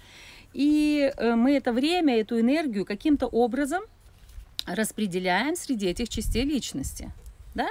И 0.53 1.11
э, 1.15 1.35
мы 1.35 1.55
это 1.55 1.73
время, 1.73 2.19
эту 2.19 2.39
энергию 2.39 2.85
каким-то 2.85 3.27
образом 3.27 3.83
распределяем 4.65 5.55
среди 5.55 5.87
этих 5.87 6.09
частей 6.09 6.43
личности. 6.43 7.11
Да? 7.53 7.67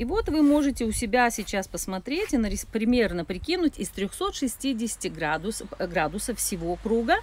И 0.00 0.04
вот 0.06 0.30
вы 0.30 0.40
можете 0.40 0.86
у 0.86 0.92
себя 0.92 1.28
сейчас 1.28 1.68
посмотреть 1.68 2.32
и 2.32 2.66
примерно 2.72 3.26
прикинуть 3.26 3.78
из 3.78 3.90
360 3.90 5.12
градусов, 5.12 5.68
градусов 5.78 6.38
всего 6.38 6.76
круга, 6.76 7.16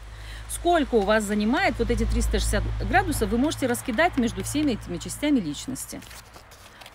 сколько 0.47 0.93
у 0.93 0.99
вас 0.99 1.23
занимает 1.23 1.73
вот 1.79 1.89
эти 1.89 2.05
360 2.05 2.63
градусов, 2.87 3.29
вы 3.31 3.39
можете 3.39 3.65
раскидать 3.65 4.19
между 4.19 4.43
всеми 4.43 4.73
этими 4.73 4.99
частями 4.99 5.39
личности. 5.39 5.99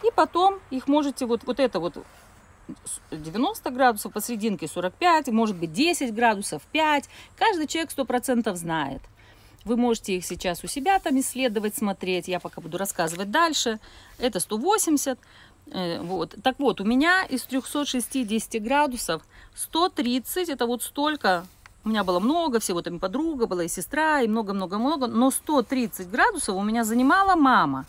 И 0.04 0.12
потом 0.14 0.60
их 0.70 0.86
можете, 0.86 1.26
вот, 1.26 1.42
вот 1.46 1.58
это 1.58 1.80
вот 1.80 1.96
90 3.10 3.68
градусов, 3.72 4.12
посерединке 4.12 4.68
45, 4.68 5.30
может 5.30 5.56
быть 5.56 5.72
10 5.72 6.14
градусов, 6.14 6.62
5. 6.70 7.08
Каждый 7.36 7.66
человек 7.66 7.90
100% 7.90 8.54
знает. 8.54 9.02
Вы 9.64 9.76
можете 9.76 10.16
их 10.16 10.24
сейчас 10.24 10.64
у 10.64 10.66
себя 10.66 10.98
там 10.98 11.18
исследовать, 11.20 11.76
смотреть. 11.76 12.28
Я 12.28 12.40
пока 12.40 12.60
буду 12.60 12.78
рассказывать 12.78 13.30
дальше. 13.30 13.78
Это 14.18 14.40
180. 14.40 15.18
Э, 15.71 16.00
вот. 16.00 16.35
Так 16.42 16.59
вот, 16.59 16.81
у 16.81 16.85
меня 16.85 17.25
из 17.25 17.42
360 17.42 18.62
градусов 18.62 19.23
130, 19.54 20.49
это 20.49 20.66
вот 20.66 20.83
столько, 20.83 21.47
у 21.85 21.88
меня 21.88 22.04
было 22.04 22.21
много 22.21 22.61
всего, 22.61 22.83
там 22.83 22.97
и 22.97 22.99
подруга 22.99 23.47
была, 23.47 23.64
и 23.64 23.69
сестра, 23.69 24.21
и 24.21 24.28
много-много-много, 24.28 25.07
но 25.07 25.31
130 25.31 26.11
градусов 26.11 26.57
у 26.57 26.62
меня 26.62 26.85
занимала 26.85 27.37
мама. 27.37 27.87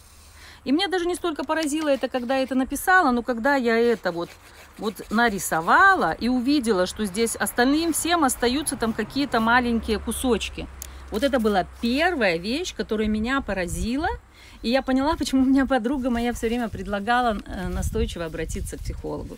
И 0.64 0.72
мне 0.72 0.88
даже 0.88 1.06
не 1.06 1.16
столько 1.16 1.44
поразило 1.44 1.90
это, 1.90 2.08
когда 2.08 2.38
я 2.38 2.44
это 2.44 2.56
написала, 2.56 3.12
но 3.12 3.22
когда 3.22 3.56
я 3.56 3.78
это 3.78 4.14
вот, 4.14 4.30
вот 4.78 4.94
нарисовала 5.10 6.14
и 6.14 6.30
увидела, 6.30 6.86
что 6.86 7.04
здесь 7.04 7.36
остальным 7.36 7.92
всем 7.92 8.24
остаются 8.24 8.78
там 8.78 8.94
какие-то 8.94 9.42
маленькие 9.42 10.00
кусочки. 10.00 10.68
Вот 11.12 11.24
это 11.24 11.40
была 11.40 11.68
первая 11.82 12.38
вещь, 12.38 12.74
которая 12.74 13.08
меня 13.08 13.42
поразила– 13.42 14.08
и 14.64 14.70
я 14.70 14.82
поняла, 14.82 15.16
почему 15.16 15.44
у 15.44 15.46
меня 15.52 15.66
подруга 15.66 16.10
моя 16.10 16.34
все 16.34 16.48
время 16.48 16.70
предлагала 16.70 17.38
э, 17.46 17.68
настойчиво 17.68 18.26
обратиться 18.26 18.78
к 18.78 18.80
психологу. 18.80 19.38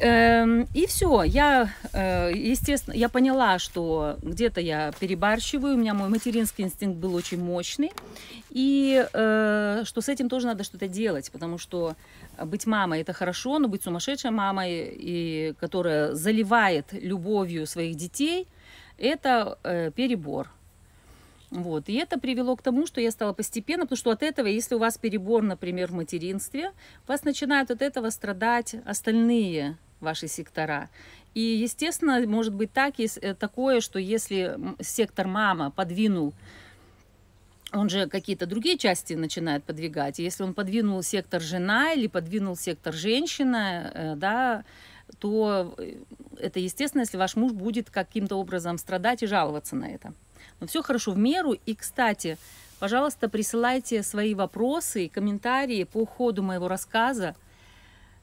Эм, 0.00 0.68
и 0.74 0.86
все, 0.86 1.24
я, 1.24 1.74
э, 1.92 2.30
естественно, 2.32 2.94
я 2.94 3.08
поняла, 3.08 3.58
что 3.58 4.16
где-то 4.22 4.60
я 4.60 4.92
перебарщиваю, 5.00 5.74
у 5.74 5.76
меня 5.76 5.92
мой 5.92 6.08
материнский 6.08 6.62
инстинкт 6.62 6.98
был 6.98 7.16
очень 7.16 7.42
мощный, 7.42 7.90
и 8.50 9.04
э, 9.12 9.82
что 9.84 10.00
с 10.00 10.08
этим 10.08 10.28
тоже 10.28 10.46
надо 10.46 10.62
что-то 10.62 10.86
делать, 10.86 11.32
потому 11.32 11.58
что 11.58 11.96
быть 12.40 12.64
мамой 12.64 13.00
это 13.00 13.12
хорошо, 13.12 13.58
но 13.58 13.66
быть 13.66 13.82
сумасшедшей 13.82 14.30
мамой, 14.30 14.88
и, 14.94 15.54
которая 15.58 16.14
заливает 16.14 16.92
любовью 16.92 17.66
своих 17.66 17.96
детей, 17.96 18.46
это 18.98 19.58
перебор. 19.96 20.48
Вот. 21.50 21.88
И 21.88 21.94
это 21.94 22.18
привело 22.18 22.56
к 22.56 22.62
тому, 22.62 22.86
что 22.86 23.00
я 23.00 23.10
стала 23.10 23.32
постепенно, 23.32 23.84
потому 23.84 23.96
что 23.96 24.10
от 24.10 24.22
этого, 24.22 24.46
если 24.46 24.74
у 24.74 24.78
вас 24.78 24.98
перебор, 24.98 25.42
например, 25.42 25.88
в 25.88 25.94
материнстве, 25.94 26.72
вас 27.06 27.24
начинают 27.24 27.70
от 27.70 27.80
этого 27.80 28.10
страдать 28.10 28.74
остальные 28.84 29.78
ваши 30.00 30.28
сектора. 30.28 30.90
И, 31.34 31.40
естественно, 31.40 32.20
может 32.26 32.54
быть 32.54 32.72
так, 32.72 32.94
э, 32.98 33.34
такое, 33.34 33.80
что 33.80 33.98
если 33.98 34.58
сектор 34.80 35.26
мама 35.26 35.70
подвинул 35.70 36.34
он 37.72 37.90
же 37.90 38.06
какие-то 38.06 38.46
другие 38.46 38.78
части 38.78 39.12
начинает 39.12 39.62
подвигать. 39.62 40.18
если 40.18 40.42
он 40.42 40.54
подвинул 40.54 41.02
сектор 41.02 41.40
жена 41.40 41.92
или 41.92 42.06
подвинул 42.06 42.56
сектор 42.56 42.94
женщина, 42.94 43.92
э, 43.94 44.16
да, 44.16 44.64
то 45.18 45.74
э, 45.76 45.96
это 46.40 46.60
естественно, 46.60 47.02
если 47.02 47.18
ваш 47.18 47.36
муж 47.36 47.52
будет 47.52 47.90
каким-то 47.90 48.36
образом 48.36 48.78
страдать 48.78 49.22
и 49.22 49.26
жаловаться 49.26 49.76
на 49.76 49.84
это. 49.84 50.14
Но 50.60 50.66
все 50.66 50.82
хорошо 50.82 51.12
в 51.12 51.18
меру. 51.18 51.52
И, 51.52 51.74
кстати, 51.74 52.38
пожалуйста, 52.78 53.28
присылайте 53.28 54.02
свои 54.02 54.34
вопросы 54.34 55.06
и 55.06 55.08
комментарии 55.08 55.84
по 55.84 56.04
ходу 56.06 56.42
моего 56.42 56.68
рассказа, 56.68 57.34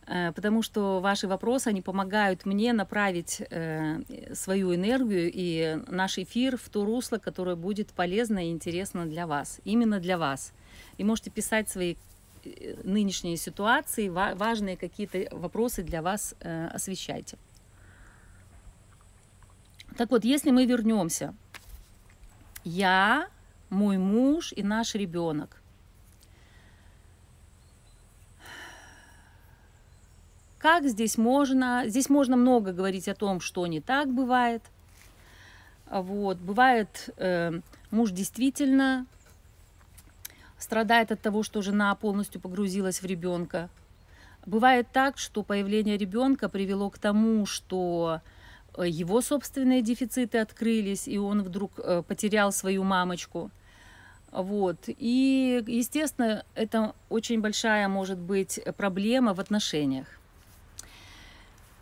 э, 0.07 0.31
потому 0.34 0.62
что 0.62 1.00
ваши 1.00 1.27
вопросы, 1.27 1.69
они 1.69 1.81
помогают 1.81 2.45
мне 2.45 2.74
направить 2.74 3.41
э, 3.50 4.01
свою 4.34 4.74
энергию 4.74 5.31
и 5.34 5.79
наш 5.88 6.17
эфир 6.17 6.57
в 6.57 6.69
то 6.69 6.86
русло, 6.86 7.17
которое 7.17 7.55
будет 7.55 7.91
полезно 7.91 8.48
и 8.48 8.51
интересно 8.51 9.05
для 9.05 9.27
вас, 9.27 9.60
именно 9.65 10.00
для 10.00 10.17
вас. 10.17 10.53
И 10.98 11.03
можете 11.03 11.29
писать 11.29 11.69
свои 11.69 11.95
э, 12.43 12.75
нынешние 12.84 13.38
ситуации, 13.38 14.10
важные 14.10 14.77
какие-то 14.77 15.36
вопросы 15.36 15.84
для 15.84 16.01
вас 16.01 16.36
освещайте. 16.41 17.38
Так 19.98 20.12
вот, 20.12 20.25
если 20.25 20.51
мы 20.51 20.65
вернемся 20.65 21.34
я, 22.65 23.27
мой 23.69 23.98
муж 23.98 24.51
и 24.53 24.63
наш 24.63 24.95
ребенок. 24.95 25.62
Как 30.57 30.84
здесь 30.86 31.17
можно? 31.17 31.84
Здесь 31.86 32.10
можно 32.10 32.36
много 32.36 32.74
говорить 32.74 33.07
о 33.07 33.13
том, 33.13 33.39
что 33.39 33.67
не 33.67 33.81
так 33.81 34.12
бывает. 34.12 34.63
Вот. 35.89 36.38
Бывает, 36.38 37.10
э, 37.17 37.60
муж 37.91 38.10
действительно 38.12 39.05
страдает 40.57 41.12
от 41.12 41.22
того, 41.22 41.43
что 41.43 41.62
жена 41.62 41.93
полностью 41.93 42.41
погрузилась 42.41 43.01
в 43.01 43.05
ребенка. 43.05 43.69
Бывает 44.48 44.88
так, 44.91 45.19
что 45.19 45.43
появление 45.43 45.98
ребенка 45.98 46.50
привело 46.50 46.89
к 46.89 46.98
тому, 46.98 47.45
что 47.45 48.22
его 48.84 49.22
собственные 49.22 49.82
дефициты 49.82 50.39
открылись, 50.39 51.08
и 51.08 51.17
он 51.17 51.44
вдруг 51.44 51.74
э, 51.77 52.03
потерял 52.08 52.51
свою 52.51 52.84
мамочку. 52.84 53.51
Вот. 54.32 54.77
И, 54.88 55.63
естественно, 55.65 56.44
это 56.55 56.94
очень 57.10 57.39
большая 57.39 57.88
может 57.88 58.17
быть 58.17 58.60
проблема 58.77 59.34
в 59.34 59.39
отношениях. 59.39 60.08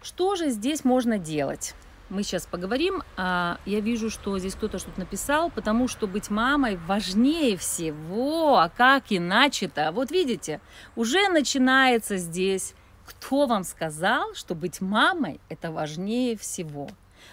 Что 0.03 0.35
же 0.35 0.49
здесь 0.49 0.83
можно 0.83 1.17
делать? 1.17 1.73
Мы 2.09 2.21
сейчас 2.21 2.45
поговорим. 2.45 3.01
А 3.17 3.57
я 3.65 3.79
вижу, 3.79 4.09
что 4.09 4.37
здесь 4.37 4.53
кто-то 4.53 4.77
что-то 4.77 4.99
написал, 4.99 5.49
потому 5.49 5.87
что 5.87 6.05
быть 6.05 6.29
мамой 6.29 6.75
важнее 6.75 7.57
всего. 7.57 8.57
А 8.57 8.69
как 8.69 9.05
иначе-то? 9.09 9.91
Вот 9.91 10.11
видите, 10.11 10.59
уже 10.95 11.29
начинается 11.29 12.17
здесь. 12.17 12.75
Кто 13.05 13.45
вам 13.45 13.63
сказал, 13.63 14.33
что 14.33 14.55
быть 14.55 14.81
мамой 14.81 15.39
это 15.49 15.71
важнее 15.71 16.37
всего? 16.37 16.89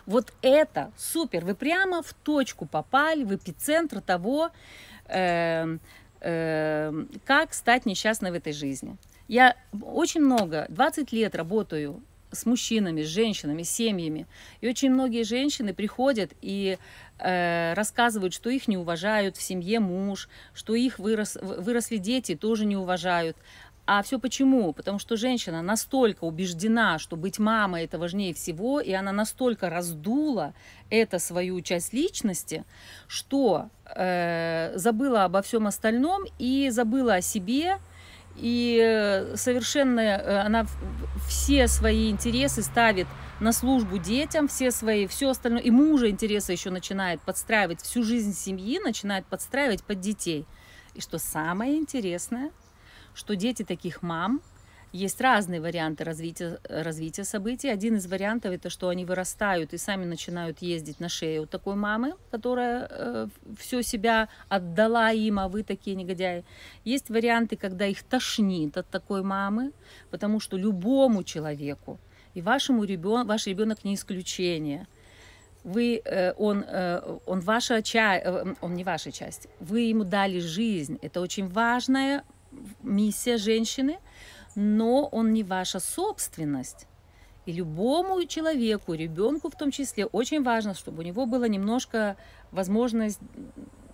Вот 0.07 0.33
это 0.43 0.93
супер. 0.97 1.45
Вы 1.45 1.55
прямо 1.55 2.03
в 2.03 2.13
точку 2.13 2.67
попали, 2.67 3.25
в 3.25 3.35
эпицентр 3.35 4.01
того, 4.01 4.51
э, 5.07 5.79
э, 6.21 7.05
как 7.25 7.55
стать 7.55 7.87
несчастной 7.87 8.31
в 8.31 8.35
этой 8.35 8.53
жизни. 8.53 8.97
Я 9.29 9.57
очень 9.83 10.23
много, 10.23 10.67
20 10.69 11.13
лет 11.13 11.35
работаю 11.35 12.03
с 12.33 12.47
мужчинами, 12.47 13.03
с 13.03 13.07
женщинами, 13.07 13.63
с 13.63 13.71
семьями. 13.71 14.27
И 14.61 14.69
очень 14.69 14.91
многие 14.91 15.25
женщины 15.25 15.75
приходят 15.75 16.33
и 16.41 16.79
э, 17.19 17.75
рассказывают, 17.75 18.35
что 18.35 18.51
их 18.51 18.69
не 18.69 18.77
уважают 18.77 19.37
в 19.37 19.43
семье 19.43 19.81
муж, 19.81 20.29
что 20.55 20.75
их 20.75 20.99
вырос, 20.99 21.37
выросли 21.41 21.97
дети, 21.97 22.37
тоже 22.37 22.67
не 22.67 22.77
уважают. 22.77 23.37
А 23.93 24.05
все 24.05 24.21
почему? 24.21 24.73
Потому 24.73 25.01
что 25.01 25.17
женщина 25.17 25.63
настолько 25.63 26.23
убеждена, 26.23 27.01
что 27.01 27.17
быть 27.17 27.41
мамой 27.41 27.87
это 27.87 27.99
важнее 27.99 28.33
всего, 28.33 28.79
и 28.79 28.93
она 28.93 29.11
настолько 29.11 29.69
раздула 29.69 30.55
это 30.91 31.19
свою 31.19 31.61
часть 31.61 31.93
личности, 31.93 32.65
что 33.09 33.69
э, 33.87 34.75
забыла 34.77 35.25
обо 35.25 35.43
всем 35.43 35.67
остальном 35.67 36.23
и 36.39 36.71
забыла 36.71 37.15
о 37.15 37.21
себе, 37.21 37.79
и 38.37 39.27
совершенно 39.35 39.99
э, 39.99 40.39
она 40.39 40.67
все 41.27 41.67
свои 41.67 42.11
интересы 42.11 42.63
ставит 42.63 43.09
на 43.41 43.53
службу 43.53 43.99
детям, 43.99 44.47
все 44.47 44.71
свои, 44.71 45.09
все 45.09 45.31
остальное, 45.31 45.63
и 45.63 45.73
мужа 45.73 46.09
интересы 46.11 46.53
еще 46.53 46.71
начинает 46.71 47.21
подстраивать, 47.23 47.83
всю 47.83 48.05
жизнь 48.05 48.35
семьи 48.35 48.79
начинает 48.79 49.27
подстраивать 49.27 49.83
под 49.83 49.99
детей. 49.99 50.47
И 50.95 51.01
что 51.01 51.19
самое 51.19 51.77
интересное– 51.77 52.53
что 53.15 53.37
дети 53.37 53.65
таких 53.65 54.03
мам, 54.03 54.41
есть 54.93 55.21
разные 55.21 55.61
варианты 55.61 56.03
развития, 56.03 56.59
развития 56.69 57.23
событий. 57.23 57.69
Один 57.69 57.97
из 57.97 58.07
вариантов 58.07 58.53
это, 58.53 58.71
что 58.71 58.89
они 58.89 59.05
вырастают 59.05 59.73
и 59.73 59.79
сами 59.79 60.05
начинают 60.05 60.63
ездить 60.63 60.99
на 60.99 61.09
шею 61.09 61.43
у 61.43 61.47
такой 61.47 61.77
мамы, 61.77 62.15
которая 62.33 62.89
э, 62.91 63.29
все 63.57 63.83
себя 63.83 64.29
отдала 64.49 65.13
им, 65.13 65.39
а 65.39 65.49
вы 65.49 65.63
такие 65.63 65.95
негодяи. 65.95 66.45
Есть 66.85 67.09
варианты, 67.09 67.57
когда 67.57 67.87
их 67.87 68.03
тошнит 68.03 68.77
от 68.77 68.89
такой 68.89 69.23
мамы, 69.23 69.73
потому 70.11 70.41
что 70.41 70.57
любому 70.57 71.23
человеку, 71.23 72.01
и 72.35 72.43
вашему 72.43 72.83
ребенку, 72.85 73.29
ваш 73.29 73.47
ребенок 73.47 73.85
не 73.85 73.95
исключение, 73.95 74.89
вы, 75.63 76.03
э, 76.05 76.33
он, 76.37 76.65
э, 76.67 77.19
он 77.27 77.41
ваша 77.41 77.81
часть, 77.83 78.25
э, 78.27 78.55
он 78.61 78.75
не 78.75 78.83
ваша 78.83 79.13
часть, 79.13 79.47
вы 79.61 79.83
ему 79.83 80.03
дали 80.05 80.41
жизнь. 80.41 80.99
Это 81.01 81.21
очень 81.21 81.49
важная 81.49 82.25
миссия 82.83 83.37
женщины, 83.37 83.99
но 84.55 85.07
он 85.07 85.33
не 85.33 85.43
ваша 85.43 85.81
собственность. 85.81 86.87
И 87.47 87.53
любому 87.53 88.25
человеку, 88.27 88.95
ребенку 88.95 89.51
в 89.51 89.57
том 89.57 89.71
числе, 89.71 90.07
очень 90.07 90.43
важно, 90.43 90.75
чтобы 90.75 91.01
у 91.01 91.03
него 91.03 91.27
была 91.27 91.49
немножко 91.49 92.17
возможность 92.53 93.19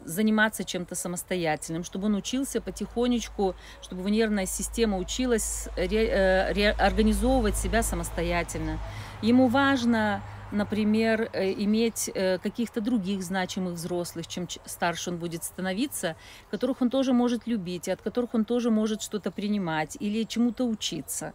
заниматься 0.05 0.65
чем-то 0.65 0.95
самостоятельным, 0.95 1.85
чтобы 1.85 2.07
он 2.07 2.15
учился 2.15 2.61
потихонечку, 2.61 3.55
чтобы 3.83 4.03
его 4.03 4.09
нервная 4.09 4.47
система 4.47 4.99
училась 4.99 5.69
ре, 5.77 6.07
э, 6.07 6.71
организовывать 6.73 7.57
себя 7.57 7.83
самостоятельно. 7.83 8.79
Ему 9.23 9.49
важно 9.49 10.23
например, 10.53 11.31
э, 11.33 11.53
иметь 11.53 12.11
э, 12.15 12.39
каких-то 12.39 12.80
других 12.80 13.23
значимых 13.23 13.75
взрослых, 13.75 14.26
чем 14.26 14.49
старше 14.65 15.11
он 15.11 15.19
будет 15.19 15.45
становиться, 15.45 16.17
которых 16.50 16.82
он 16.82 16.91
тоже 16.91 17.13
может 17.13 17.47
любить, 17.47 17.89
и 17.89 17.91
от 17.91 18.02
которых 18.02 18.35
он 18.35 18.45
тоже 18.45 18.71
может 18.71 19.02
что-то 19.02 19.30
принимать 19.30 19.97
или 20.00 20.25
чему-то 20.25 20.65
учиться. 20.65 21.32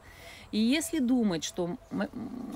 И 0.52 0.60
если 0.60 1.00
думать, 1.00 1.43
что 1.43 1.78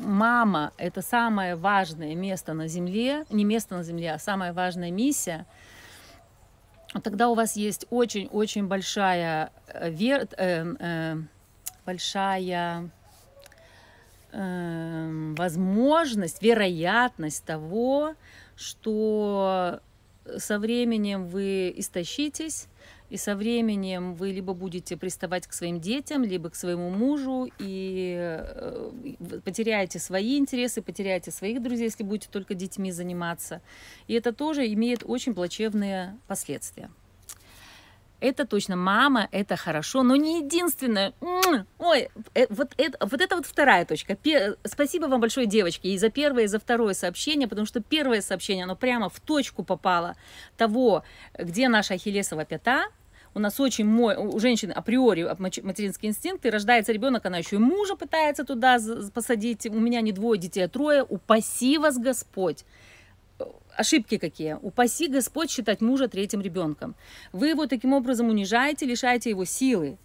мама– 0.03 0.73
это 0.77 1.01
самое 1.01 1.55
важное 1.55 2.13
место 2.15 2.53
на 2.53 2.67
Земле, 2.67 3.25
не 3.29 3.45
место 3.45 3.77
на 3.77 3.83
Земле, 3.83 4.13
а 4.13 4.19
самая 4.19 4.51
важная 4.53 4.91
миссия, 4.91 5.45
тогда 7.03 7.29
у 7.29 7.35
вас 7.35 7.55
есть 7.55 7.85
очень-очень 7.89 8.67
большая, 8.67 9.51
э, 9.67 9.89
вер... 9.89 10.27
э, 10.37 10.75
э, 10.79 11.15
большая 11.85 12.89
Эм, 14.37 15.33
возможность, 15.35 16.41
вероятность 16.41 17.45
того, 17.45 18.15
что 18.57 19.79
со 20.37 20.59
временем 20.59 21.27
вы 21.27 21.73
истощитесь, 21.77 22.67
и 23.09 23.15
со 23.15 23.37
временем 23.37 24.13
вы 24.13 24.31
либо 24.31 24.53
будете 24.53 24.97
приставать 24.97 25.47
к 25.47 25.53
своим 25.53 25.79
детям, 25.79 26.25
либо 26.25 26.49
к 26.49 26.55
своему 26.55 26.89
мужу, 26.89 27.49
и 27.59 28.17
э, 28.19 28.91
потеряете 29.45 29.99
свои 29.99 30.37
интересы, 30.37 30.81
потеряете 30.81 31.31
своих 31.31 31.63
друзей, 31.63 31.85
если 31.85 32.03
будете 32.03 32.27
только 32.29 32.55
детьми 32.55 32.91
заниматься. 32.91 33.61
И 34.07 34.15
это 34.15 34.33
тоже 34.33 34.67
имеет 34.73 35.03
очень 35.05 35.33
плачевные 35.33 36.17
последствия. 36.27 36.89
Это 38.19 38.45
точно 38.45 38.75
мама, 38.75 39.27
это 39.31 39.55
хорошо, 39.55 40.03
но 40.03 40.15
не 40.15 40.39
единственное. 40.39 41.13
Ой, 41.79 42.09
э, 42.33 42.45
вот 42.49 42.73
это, 42.77 43.05
вот 43.05 43.21
это 43.21 43.35
вот 43.35 43.45
вторая 43.45 43.85
точка. 43.85 44.17
Спасибо 44.63 45.05
вам 45.05 45.21
большое, 45.21 45.47
девочки, 45.47 45.87
и 45.87 45.97
за 45.97 46.09
первое, 46.09 46.43
и 46.43 46.47
за 46.47 46.59
второе 46.59 46.93
сообщение, 46.93 47.47
потому 47.47 47.65
что 47.65 47.81
первое 47.81 48.21
сообщение, 48.21 48.63
оно 48.63 48.75
прямо 48.75 49.09
в 49.09 49.19
точку 49.19 49.63
попало 49.63 50.15
того, 50.57 51.03
где 51.37 51.67
наша 51.67 51.95
ахиллесова 51.95 52.45
пята, 52.45 52.85
у 53.35 53.39
нас 53.39 53.59
очень 53.59 53.85
мой, 53.85 54.15
у 54.15 54.39
женщины 54.39 54.71
априори 54.71 55.23
материнский 55.37 56.07
инстинкт, 56.07 56.45
и 56.45 56.49
рождается 56.49 56.93
ребенок, 56.93 57.25
она 57.25 57.37
еще 57.37 57.57
и 57.57 57.59
мужа 57.59 57.95
пытается 57.95 58.45
туда 58.45 58.79
посадить. 59.13 59.65
У 59.65 59.79
меня 59.79 59.99
не 59.99 60.13
двое 60.13 60.39
детей, 60.39 60.61
а 60.61 60.69
трое. 60.69 61.03
Упаси 61.03 61.77
вас 61.77 61.97
Господь 61.97 62.63
ошибки 63.77 64.17
какие. 64.17 64.57
Упаси 64.61 65.07
Господь 65.07 65.49
считать 65.49 65.81
мужа 65.81 66.07
третьим 66.07 66.41
ребенком. 66.41 66.95
Вы 67.31 67.49
его 67.49 67.67
таким 67.67 67.93
образом 67.93 68.29
унижаете, 68.29 68.85
лишаете 68.85 69.29
его 69.29 69.45
силы. 69.45 69.97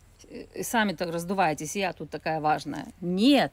И 0.55 0.63
сами 0.63 0.93
так 0.93 1.11
раздуваетесь, 1.11 1.77
я 1.77 1.93
тут 1.93 2.11
такая 2.11 2.41
важная. 2.41 2.87
Нет. 3.01 3.53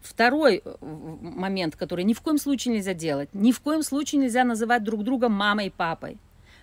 Второй 0.00 0.62
э, 0.64 0.76
момент, 0.80 1.76
который 1.76 2.04
ни 2.04 2.14
в 2.14 2.20
коем 2.20 2.38
случае 2.38 2.74
нельзя 2.74 2.94
делать. 2.94 3.28
Ни 3.34 3.52
в 3.52 3.60
коем 3.60 3.82
случае 3.82 4.20
нельзя 4.20 4.44
называть 4.44 4.84
друг 4.84 5.02
друга 5.04 5.28
мамой 5.28 5.66
и 5.66 5.70
папой. 5.70 6.16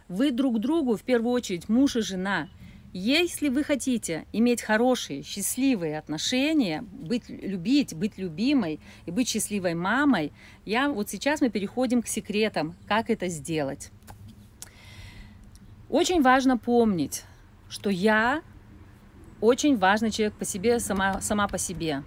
Вы 0.08 0.31
друг 0.31 0.60
другу, 0.60 0.95
в 0.95 1.03
первую 1.03 1.34
очередь, 1.34 1.69
муж 1.69 1.95
и 1.95 2.01
жена– 2.01 2.49
если 2.97 3.49
вы 3.49 3.65
хотите 3.65 4.25
иметь 4.31 4.62
хорошие, 4.62 5.21
счастливые 5.21 5.97
отношения, 5.97 6.81
быть, 6.81 7.27
любить, 7.27 7.93
быть 7.93 8.17
любимой 8.17 8.79
и 9.05 9.12
быть 9.12 9.27
счастливой 9.27 9.73
мамой, 9.73 10.31
я 10.63 10.88
вот 10.88 11.10
сейчас 11.10 11.41
мы 11.41 11.49
переходим 11.49 12.01
к 12.01 12.08
секретам, 12.08 12.77
как 12.88 13.10
это 13.10 13.27
сделать. 13.27 13.91
Очень 15.89 16.21
важно 16.21 16.58
помнить, 16.58 17.25
что 17.67 17.89
я 17.89 18.41
очень 19.41 19.75
важный 19.75 20.10
человек 20.10 20.36
по 20.36 20.45
себе, 20.45 20.79
сама, 20.79 21.19
сама 21.19 21.49
по 21.49 21.58
себе. 21.58 22.01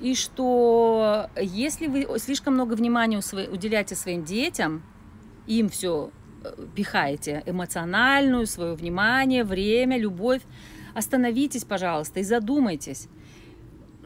И 0.00 0.14
что 0.14 1.30
если 1.40 1.86
вы 1.86 2.18
слишком 2.18 2.52
много 2.52 2.74
внимания 2.74 3.16
уделяете 3.16 3.94
своим 3.94 4.24
детям, 4.24 4.82
им 5.46 5.70
все 5.70 6.10
пихаете 6.74 7.42
эмоциональную, 7.46 8.46
свое 8.46 8.74
внимание, 8.74 9.44
время, 9.44 9.98
любовь. 9.98 10.42
Остановитесь, 10.94 11.64
пожалуйста, 11.64 12.20
и 12.20 12.24
задумайтесь, 12.24 13.08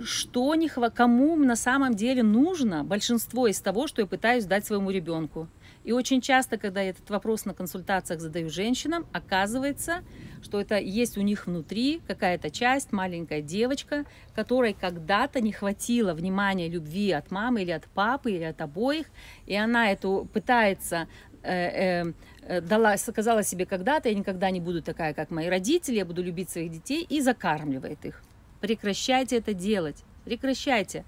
что 0.03 0.55
не, 0.55 0.69
кому 0.69 1.37
на 1.37 1.57
самом 1.57 1.95
деле 1.95 2.23
нужно 2.23 2.85
большинство 2.85 3.47
из 3.47 3.61
того, 3.61 3.87
что 3.87 4.03
я 4.03 4.07
пытаюсь 4.07 4.45
дать 4.45 4.67
своему 4.67 4.91
ребенку. 4.91 5.49
И 5.85 5.93
очень 5.93 6.21
часто, 6.21 6.57
когда 6.57 6.81
я 6.81 6.91
этот 6.91 7.09
вопрос 7.11 7.45
на 7.45 7.53
консультациях 7.53 8.21
задаю 8.21 8.49
женщинам, 8.49 9.07
оказывается, 9.13 10.03
что 10.43 10.61
это 10.61 10.79
есть 10.79 11.19
у 11.19 11.21
них 11.21 11.47
внутри 11.47 12.01
какая-то 12.07 12.51
часть, 12.51 12.91
маленькая 12.91 13.43
девочка, 13.43 14.05
которой 14.35 14.73
когда-то 14.73 15.41
не 15.41 15.53
хватило 15.53 16.15
внимания, 16.15 16.69
любви 16.69 17.11
от 17.13 17.31
мамы 17.31 17.63
или 17.63 17.71
от 17.71 17.85
папы, 17.85 18.33
или 18.33 18.45
от 18.45 18.61
обоих, 18.63 19.07
и 19.47 19.55
она 19.55 19.93
эту 19.93 20.29
пытается 20.33 21.07
Э, 21.45 22.13
э, 22.43 22.61
дала, 22.61 22.97
сказала 22.97 23.43
себе 23.43 23.67
когда-то, 23.67 24.09
я 24.09 24.15
никогда 24.15 24.51
не 24.51 24.61
буду 24.61 24.83
такая, 24.83 25.15
как 25.15 25.31
мои 25.31 25.49
родители, 25.49 25.97
я 25.97 26.05
буду 26.05 26.23
любить 26.23 26.51
своих 26.51 26.71
детей, 26.71 27.07
и 27.09 27.21
закармливает 27.21 28.05
их. 28.05 28.23
Прекращайте 28.61 29.37
это 29.37 29.55
делать, 29.55 30.05
прекращайте. 30.25 31.05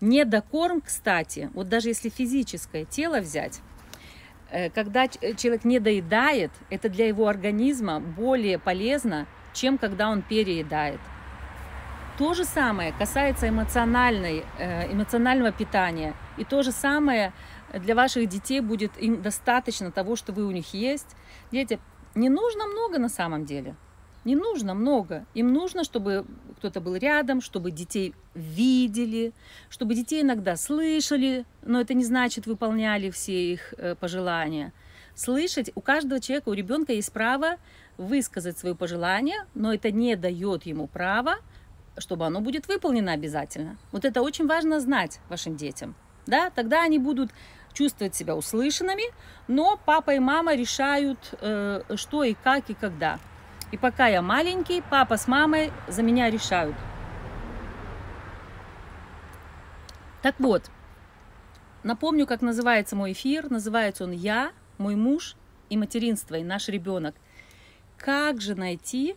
Недокорм, 0.00 0.80
кстати, 0.80 1.50
вот 1.54 1.68
даже 1.68 1.88
если 1.88 2.08
физическое 2.08 2.84
тело 2.84 3.20
взять, 3.20 3.60
Э, 4.50 4.70
когда 4.70 5.04
э, 5.04 5.34
человек 5.34 5.64
не 5.64 5.78
доедает, 5.78 6.50
это 6.70 6.88
для 6.88 7.06
его 7.06 7.28
организма 7.28 8.00
более 8.00 8.58
полезно, 8.58 9.26
чем 9.52 9.78
когда 9.78 10.08
он 10.08 10.22
переедает. 10.22 11.00
То 12.16 12.34
же 12.34 12.44
самое 12.44 12.92
касается 12.98 13.48
эмоциональной, 13.48 14.42
эмоционального 14.92 15.52
питания. 15.52 16.14
И 16.36 16.44
то 16.44 16.64
же 16.64 16.72
самое 16.72 17.32
для 17.72 17.94
ваших 17.94 18.28
детей 18.28 18.60
будет 18.60 18.96
им 18.98 19.22
достаточно 19.22 19.90
того, 19.90 20.16
что 20.16 20.32
вы 20.32 20.46
у 20.46 20.50
них 20.50 20.74
есть. 20.74 21.16
Дети, 21.52 21.78
не 22.14 22.28
нужно 22.28 22.66
много 22.66 22.98
на 22.98 23.08
самом 23.08 23.44
деле. 23.44 23.76
Не 24.24 24.36
нужно 24.36 24.74
много. 24.74 25.26
Им 25.34 25.52
нужно, 25.52 25.84
чтобы 25.84 26.26
кто-то 26.58 26.80
был 26.80 26.96
рядом, 26.96 27.40
чтобы 27.40 27.70
детей 27.70 28.14
видели, 28.34 29.32
чтобы 29.70 29.94
детей 29.94 30.22
иногда 30.22 30.56
слышали, 30.56 31.46
но 31.62 31.80
это 31.80 31.94
не 31.94 32.04
значит 32.04 32.46
выполняли 32.46 33.10
все 33.10 33.52
их 33.52 33.72
э, 33.78 33.94
пожелания. 33.94 34.72
Слышать, 35.14 35.70
у 35.74 35.80
каждого 35.80 36.20
человека, 36.20 36.48
у 36.48 36.52
ребенка 36.52 36.92
есть 36.92 37.12
право 37.12 37.56
высказать 37.96 38.58
свое 38.58 38.74
пожелание, 38.74 39.46
но 39.54 39.72
это 39.72 39.90
не 39.90 40.14
дает 40.16 40.66
ему 40.66 40.86
права, 40.88 41.36
чтобы 41.96 42.26
оно 42.26 42.40
будет 42.40 42.68
выполнено 42.68 43.12
обязательно. 43.12 43.78
Вот 43.92 44.04
это 44.04 44.22
очень 44.22 44.46
важно 44.46 44.80
знать 44.80 45.20
вашим 45.28 45.56
детям. 45.56 45.94
Да? 46.26 46.50
Тогда 46.50 46.82
они 46.82 46.98
будут 46.98 47.30
чувствовать 47.72 48.14
себя 48.14 48.34
услышанными, 48.34 49.04
но 49.46 49.78
папа 49.84 50.14
и 50.14 50.18
мама 50.18 50.54
решают, 50.54 51.18
э, 51.40 51.82
что 51.96 52.24
и 52.24 52.34
как 52.34 52.70
и 52.70 52.74
когда. 52.74 53.18
И 53.70 53.76
пока 53.76 54.06
я 54.06 54.22
маленький, 54.22 54.82
папа 54.90 55.16
с 55.16 55.28
мамой 55.28 55.72
за 55.88 56.02
меня 56.02 56.30
решают. 56.30 56.76
Так 60.22 60.34
вот, 60.38 60.70
напомню, 61.82 62.26
как 62.26 62.42
называется 62.42 62.96
мой 62.96 63.12
эфир. 63.12 63.50
Называется 63.50 64.04
он 64.04 64.12
«Я, 64.12 64.52
мой 64.78 64.96
муж 64.96 65.36
и 65.70 65.76
материнство, 65.76 66.34
и 66.34 66.42
наш 66.42 66.68
ребенок». 66.68 67.14
Как 67.96 68.40
же 68.40 68.54
найти 68.54 69.16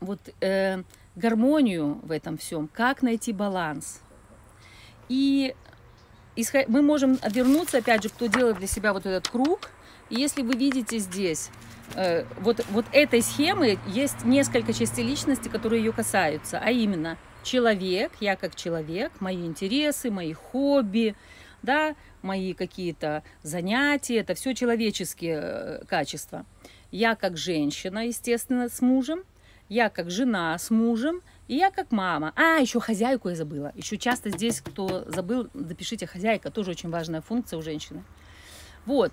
вот 0.00 0.20
э, 0.40 0.82
гармонию 1.16 2.00
в 2.02 2.10
этом 2.10 2.38
всем? 2.38 2.68
Как 2.68 3.02
найти 3.02 3.32
баланс? 3.32 4.00
И 5.08 5.54
мы 6.68 6.82
можем 6.82 7.18
вернуться, 7.30 7.78
опять 7.78 8.02
же, 8.02 8.08
кто 8.08 8.26
делает 8.26 8.58
для 8.58 8.66
себя 8.66 8.92
вот 8.92 9.06
этот 9.06 9.28
круг. 9.28 9.70
И 10.10 10.16
если 10.16 10.42
вы 10.42 10.54
видите 10.54 10.98
здесь 10.98 11.50
Э, 11.94 12.24
вот, 12.40 12.64
вот 12.70 12.86
этой 12.92 13.22
схемы 13.22 13.78
есть 13.86 14.24
несколько 14.24 14.72
частей 14.72 15.04
личности, 15.04 15.48
которые 15.48 15.84
ее 15.84 15.92
касаются, 15.92 16.58
а 16.58 16.70
именно 16.70 17.18
человек, 17.42 18.12
я 18.20 18.36
как 18.36 18.54
человек, 18.54 19.12
мои 19.20 19.44
интересы, 19.46 20.10
мои 20.10 20.32
хобби, 20.32 21.14
да, 21.62 21.94
мои 22.22 22.54
какие-то 22.54 23.22
занятия, 23.42 24.18
это 24.18 24.34
все 24.34 24.54
человеческие 24.54 25.40
э, 25.42 25.84
качества. 25.86 26.46
Я 26.90 27.14
как 27.14 27.36
женщина, 27.36 28.06
естественно, 28.06 28.68
с 28.68 28.80
мужем, 28.80 29.24
я 29.68 29.88
как 29.90 30.10
жена 30.10 30.56
с 30.58 30.70
мужем, 30.70 31.22
и 31.52 31.56
я 31.56 31.70
как 31.70 31.92
мама. 31.92 32.32
А, 32.34 32.60
еще 32.60 32.80
хозяйку 32.80 33.28
я 33.28 33.36
забыла. 33.36 33.72
Еще 33.74 33.98
часто 33.98 34.30
здесь, 34.30 34.62
кто 34.62 35.04
забыл, 35.06 35.50
допишите 35.52 36.06
хозяйка, 36.06 36.50
тоже 36.50 36.70
очень 36.70 36.88
важная 36.88 37.20
функция 37.20 37.58
у 37.58 37.62
женщины. 37.62 38.04
Вот, 38.86 39.12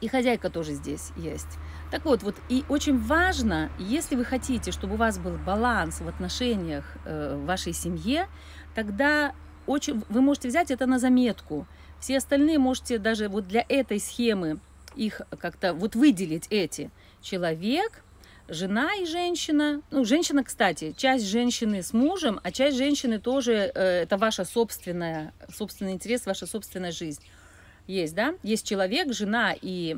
и 0.00 0.08
хозяйка 0.08 0.48
тоже 0.48 0.72
здесь 0.72 1.10
есть. 1.14 1.58
Так 1.90 2.06
вот, 2.06 2.22
вот 2.22 2.36
и 2.48 2.64
очень 2.70 2.98
важно, 2.98 3.70
если 3.78 4.16
вы 4.16 4.24
хотите, 4.24 4.72
чтобы 4.72 4.94
у 4.94 4.96
вас 4.96 5.18
был 5.18 5.36
баланс 5.36 6.00
в 6.00 6.08
отношениях 6.08 6.96
э, 7.04 7.36
в 7.36 7.44
вашей 7.44 7.74
семье, 7.74 8.28
тогда 8.74 9.34
очень, 9.66 10.02
вы 10.08 10.22
можете 10.22 10.48
взять 10.48 10.70
это 10.70 10.86
на 10.86 10.98
заметку. 10.98 11.66
Все 12.00 12.16
остальные 12.16 12.58
можете 12.58 12.96
даже 12.96 13.28
вот 13.28 13.46
для 13.46 13.62
этой 13.68 14.00
схемы 14.00 14.58
их 14.94 15.20
как-то 15.38 15.74
вот 15.74 15.96
выделить 15.96 16.46
эти. 16.48 16.90
Человек, 17.20 18.02
жена 18.48 18.94
и 18.94 19.06
женщина. 19.06 19.82
Ну, 19.90 20.04
женщина, 20.04 20.44
кстати, 20.44 20.94
часть 20.96 21.26
женщины 21.26 21.82
с 21.82 21.92
мужем, 21.92 22.40
а 22.42 22.52
часть 22.52 22.76
женщины 22.76 23.18
тоже, 23.18 23.72
э, 23.74 24.02
это 24.02 24.16
ваша 24.16 24.44
собственная, 24.44 25.32
собственный 25.52 25.92
интерес, 25.92 26.26
ваша 26.26 26.46
собственная 26.46 26.92
жизнь 26.92 27.22
есть, 27.86 28.14
да? 28.14 28.34
Есть 28.42 28.66
человек, 28.66 29.12
жена 29.12 29.54
и 29.60 29.96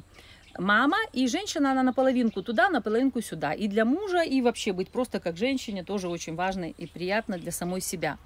мама, 0.58 0.96
и 1.12 1.26
женщина, 1.28 1.72
она 1.72 1.82
наполовинку 1.82 2.42
туда, 2.42 2.68
наполовинку 2.68 3.20
сюда. 3.20 3.52
И 3.52 3.68
для 3.68 3.84
мужа, 3.84 4.22
и 4.22 4.40
вообще 4.40 4.72
быть 4.72 4.88
просто 4.88 5.20
как 5.20 5.36
женщине 5.36 5.84
тоже 5.84 6.08
очень 6.08 6.34
важно 6.34 6.70
и 6.70 6.86
приятно 6.86 7.38
для 7.38 7.52
самой 7.52 7.80
себя. 7.80 8.18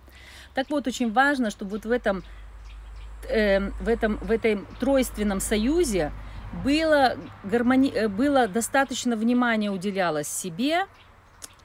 Так 0.54 0.70
вот, 0.70 0.86
очень 0.86 1.12
важно, 1.12 1.50
чтобы 1.50 1.72
вот 1.72 1.84
в 1.84 1.90
этом, 1.90 2.22
э, 3.28 3.60
в 3.80 3.88
этом, 3.88 4.16
в 4.18 4.30
этом 4.30 4.66
тройственном 4.80 5.40
союзе 5.40 6.12
было, 6.64 7.16
гармони... 7.44 7.90
Э, 7.90 8.08
было 8.08 8.46
достаточно 8.46 9.16
внимания 9.16 9.70
уделялось 9.70 10.28
себе, 10.28 10.86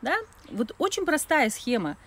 да? 0.01 0.15
Вот 0.51 0.73
очень 0.77 1.05
простая 1.05 1.49
схема 1.49 1.97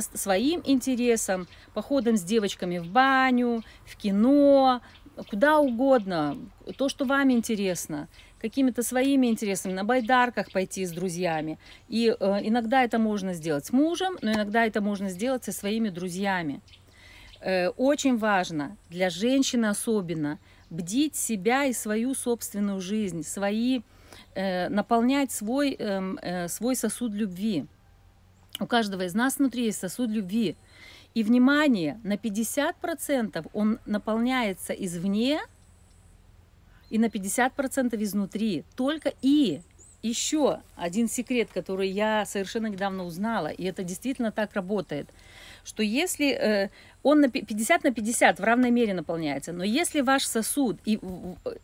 своим 0.00 0.62
интересам, 0.64 1.46
походом 1.72 2.16
с 2.16 2.22
девочками 2.22 2.78
в 2.78 2.88
баню, 2.88 3.62
в 3.84 3.96
кино, 3.96 4.82
куда 5.30 5.58
угодно, 5.58 6.36
то, 6.76 6.88
что 6.88 7.04
вам 7.04 7.30
интересно, 7.30 8.08
какими-то 8.40 8.82
своими 8.82 9.28
интересами, 9.28 9.72
на 9.72 9.84
байдарках 9.84 10.50
пойти 10.52 10.84
с 10.84 10.92
друзьями. 10.92 11.58
И 11.88 12.08
э, 12.08 12.38
иногда 12.42 12.84
это 12.84 12.98
можно 12.98 13.32
сделать 13.32 13.66
с 13.66 13.72
мужем, 13.72 14.18
но 14.22 14.32
иногда 14.32 14.66
это 14.66 14.80
можно 14.80 15.08
сделать 15.08 15.44
со 15.44 15.52
своими 15.52 15.88
друзьями. 15.88 16.60
Э, 17.40 17.68
очень 17.68 18.18
важно, 18.18 18.76
для 18.90 19.08
женщины 19.08 19.66
особенно, 19.66 20.38
бдить 20.70 21.16
себя 21.16 21.64
и 21.64 21.72
свою 21.72 22.14
собственную 22.14 22.80
жизнь, 22.80 23.22
свои, 23.22 23.82
э, 24.34 24.68
наполнять 24.68 25.32
свой, 25.32 25.76
э, 25.78 26.14
э, 26.22 26.48
свой 26.48 26.76
сосуд 26.76 27.12
любви. 27.12 27.66
У 28.58 28.66
каждого 28.66 29.02
из 29.02 29.14
нас 29.14 29.38
внутри 29.38 29.64
есть 29.64 29.78
сосуд 29.78 30.10
любви. 30.10 30.56
И 31.14 31.22
внимание, 31.22 32.00
на 32.02 32.16
50% 32.16 33.46
он 33.52 33.78
наполняется 33.86 34.72
извне 34.72 35.40
и 36.90 36.98
на 36.98 37.08
50% 37.08 38.02
изнутри. 38.02 38.64
Только 38.76 39.12
и 39.22 39.60
еще 40.06 40.60
один 40.76 41.08
секрет, 41.08 41.48
который 41.52 41.88
я 41.88 42.24
совершенно 42.26 42.66
недавно 42.66 43.04
узнала, 43.04 43.48
и 43.48 43.64
это 43.64 43.82
действительно 43.82 44.32
так 44.32 44.54
работает, 44.54 45.08
что 45.64 45.82
если 45.82 46.30
э, 46.30 46.70
он 47.02 47.20
на 47.20 47.28
50 47.28 47.84
на 47.84 47.92
50 47.92 48.38
в 48.38 48.44
равной 48.44 48.70
мере 48.70 48.94
наполняется, 48.94 49.52
но 49.52 49.64
если 49.64 50.00
ваш 50.00 50.24
сосуд 50.24 50.78
и 50.84 50.98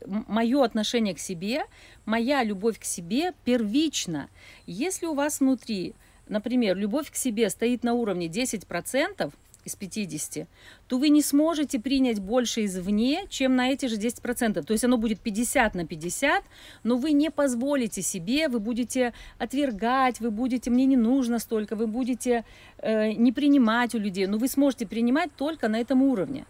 мое 0.07 0.65
отношение 0.65 1.15
к 1.15 1.19
себе, 1.19 1.65
моя 2.05 2.45
любовь 2.45 2.79
к 2.79 2.85
себе 2.85 3.33
первична, 3.45 4.29
если 4.67 5.07
у 5.07 5.15
вас 5.15 5.41
внутри 5.41 5.95
например, 6.29 6.77
любовь 6.77 7.11
к 7.11 7.17
себе 7.17 7.51
стоит 7.51 7.85
на 7.85 7.95
уровне 7.95 8.27
10% 8.27 9.33
из 9.64 9.77
50, 9.77 10.48
то 10.88 10.98
вы 10.98 11.09
не 11.09 11.22
сможете 11.22 11.79
принять 11.79 12.20
больше 12.20 12.64
извне, 12.64 13.27
чем 13.29 13.57
на 13.57 13.70
эти 13.70 13.87
же 13.87 13.96
10%. 13.96 14.62
То 14.62 14.72
есть 14.72 14.85
оно 14.85 14.96
будет 14.96 15.20
50 15.20 15.75
на 15.75 15.87
50, 15.87 16.44
но 16.85 16.96
вы 16.96 17.12
не 17.12 17.31
позволите 17.31 18.03
себе, 18.03 18.48
вы 18.48 18.61
будете 18.61 19.12
отвергать, 19.38 20.20
вы 20.20 20.31
будете, 20.31 20.70
мне 20.70 20.87
не 20.87 20.96
нужно 20.96 21.38
столько, 21.38 21.77
вы 21.77 21.87
будете 21.87 22.44
э, 22.79 23.12
не 23.12 23.33
принимать 23.33 23.94
у 23.94 23.98
людей, 23.98 24.27
но 24.27 24.38
вы 24.38 24.48
сможете 24.48 24.87
принимать 24.87 25.31
только 25.37 25.68
на 25.68 25.81
этом 25.81 26.03
уровне. 26.03 26.46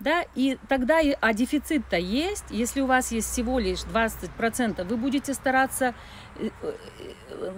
Да, 0.00 0.24
и 0.36 0.56
тогда, 0.68 1.00
а 1.20 1.34
дефицит-то 1.34 1.96
есть, 1.96 2.44
если 2.50 2.80
у 2.80 2.86
вас 2.86 3.10
есть 3.10 3.32
всего 3.32 3.58
лишь 3.58 3.80
20%, 3.80 4.84
вы 4.84 4.96
будете 4.96 5.34
стараться 5.34 5.92
э, 6.36 6.50
э, 6.62 7.52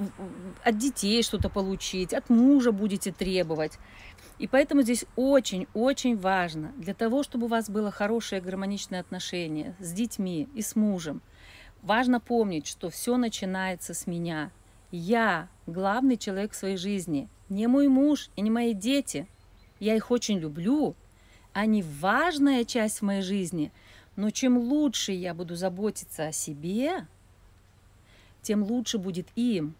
от 0.64 0.79
детей 0.79 1.22
что-то 1.22 1.50
получить, 1.50 2.14
от 2.14 2.31
мужа 2.31 2.72
будете 2.72 3.12
требовать. 3.12 3.79
И 4.40 4.46
поэтому 4.46 4.81
здесь 4.81 5.05
очень-очень 5.16 6.16
важно, 6.16 6.72
для 6.79 6.94
того, 6.94 7.22
чтобы 7.22 7.44
у 7.44 7.48
вас 7.50 7.68
было 7.68 7.90
хорошее 7.90 8.40
гармоничное 8.40 8.98
отношение 8.98 9.76
с 9.81 9.92
детьми 9.92 10.48
и 10.55 10.62
с 10.62 10.74
мужем, 10.74 11.20
важно 11.83 12.20
помнить, 12.20 12.66
что 12.66 12.88
все 12.88 13.18
начинается 13.18 13.92
с 13.92 14.07
меня. 14.07 14.50
Я 14.90 15.50
главный 15.66 16.16
человек 16.16 16.53
в 16.53 16.57
своей 16.57 16.79
жизни, 16.79 17.29
не 17.50 17.66
мой 17.66 17.88
муж 17.88 18.31
и 18.35 18.40
не 18.40 18.50
мои 18.50 18.72
дети. 18.72 19.26
Я 19.79 19.94
их 19.94 20.11
очень 20.11 20.38
люблю, 20.38 20.94
они 21.53 21.83
важная 21.83 22.64
часть 22.64 23.03
моей 23.03 23.20
жизни, 23.20 23.70
но 24.16 24.31
чем 24.31 24.57
лучше 24.57 25.12
я 25.12 25.35
буду 25.35 25.55
заботиться 25.55 26.29
о 26.29 26.33
себе, 26.33 27.07
тем 28.40 28.62
лучше 28.62 28.96
будет 28.96 29.29
им. 29.37 29.74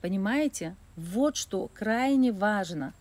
Понимаете? 0.00 0.76
Вот 0.96 1.36
что 1.36 1.68
крайне 1.74 2.32
важно. 2.32 2.94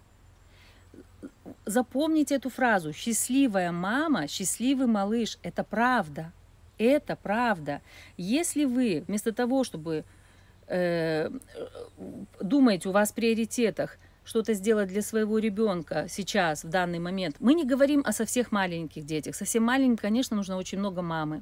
Запомните 1.71 2.35
эту 2.35 2.49
фразу. 2.49 2.93
Счастливая 2.93 3.71
мама, 3.71 4.27
счастливый 4.27 4.87
малыш. 4.87 5.37
Это 5.43 5.63
правда. 5.63 6.31
Это 6.77 7.15
правда. 7.15 7.81
Если 8.17 8.65
вы 8.65 9.03
вместо 9.07 9.31
того, 9.31 9.63
чтобы 9.63 10.03
э, 10.67 11.29
думаете, 12.41 12.89
у 12.89 12.91
вас 12.91 13.11
в 13.11 13.15
приоритетах– 13.15 13.97
что-то 14.23 14.53
сделать 14.53 14.89
для 14.89 15.01
своего 15.01 15.39
ребенка 15.39 16.05
сейчас, 16.07 16.63
в 16.63 16.69
данный 16.69 16.99
момент. 16.99 17.35
Мы 17.39 17.53
не 17.53 17.65
говорим 17.65 18.03
о 18.05 18.11
совсем 18.11 18.45
маленьких 18.51 19.05
детях. 19.05 19.35
Совсем 19.35 19.63
маленьким, 19.63 19.97
конечно, 19.97 20.37
нужно 20.37 20.57
очень 20.57 20.79
много 20.79 21.01
мамы. 21.01 21.41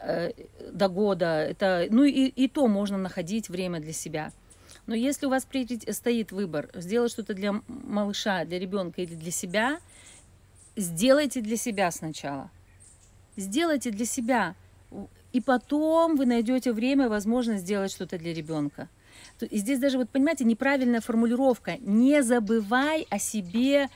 э, 0.00 0.32
до 0.70 0.88
года, 0.88 1.42
это, 1.42 1.86
ну 1.90 2.04
и, 2.04 2.26
и 2.26 2.48
то 2.48 2.68
можно 2.68 2.98
находить 2.98 3.48
время 3.48 3.80
для 3.80 3.92
себя. 3.92 4.32
Но 4.88 4.94
если 4.94 5.26
у 5.26 5.28
вас 5.28 5.46
стоит 5.90 6.32
выбор 6.32 6.70
сделать 6.72 7.12
что-то 7.12 7.34
для 7.34 7.60
малыша, 7.68 8.46
для 8.46 8.58
ребенка 8.58 9.02
или 9.02 9.14
для 9.14 9.30
себя, 9.30 9.80
сделайте 10.76 11.42
для 11.42 11.58
себя 11.58 11.90
сначала. 11.90 12.50
Сделайте 13.36 13.90
для 13.90 14.06
себя. 14.06 14.54
И 15.34 15.42
потом 15.42 16.16
вы 16.16 16.24
найдете 16.24 16.72
время, 16.72 17.10
возможность 17.10 17.64
сделать 17.64 17.92
что-то 17.92 18.16
для 18.16 18.32
ребенка. 18.32 18.88
И 19.50 19.58
здесь 19.58 19.78
даже, 19.78 19.98
вот 19.98 20.08
понимаете, 20.08 20.44
неправильная 20.44 21.02
формулировка. 21.02 21.76
Не 21.80 22.22
забывай 22.22 23.06
о 23.10 23.18
себе 23.18 23.90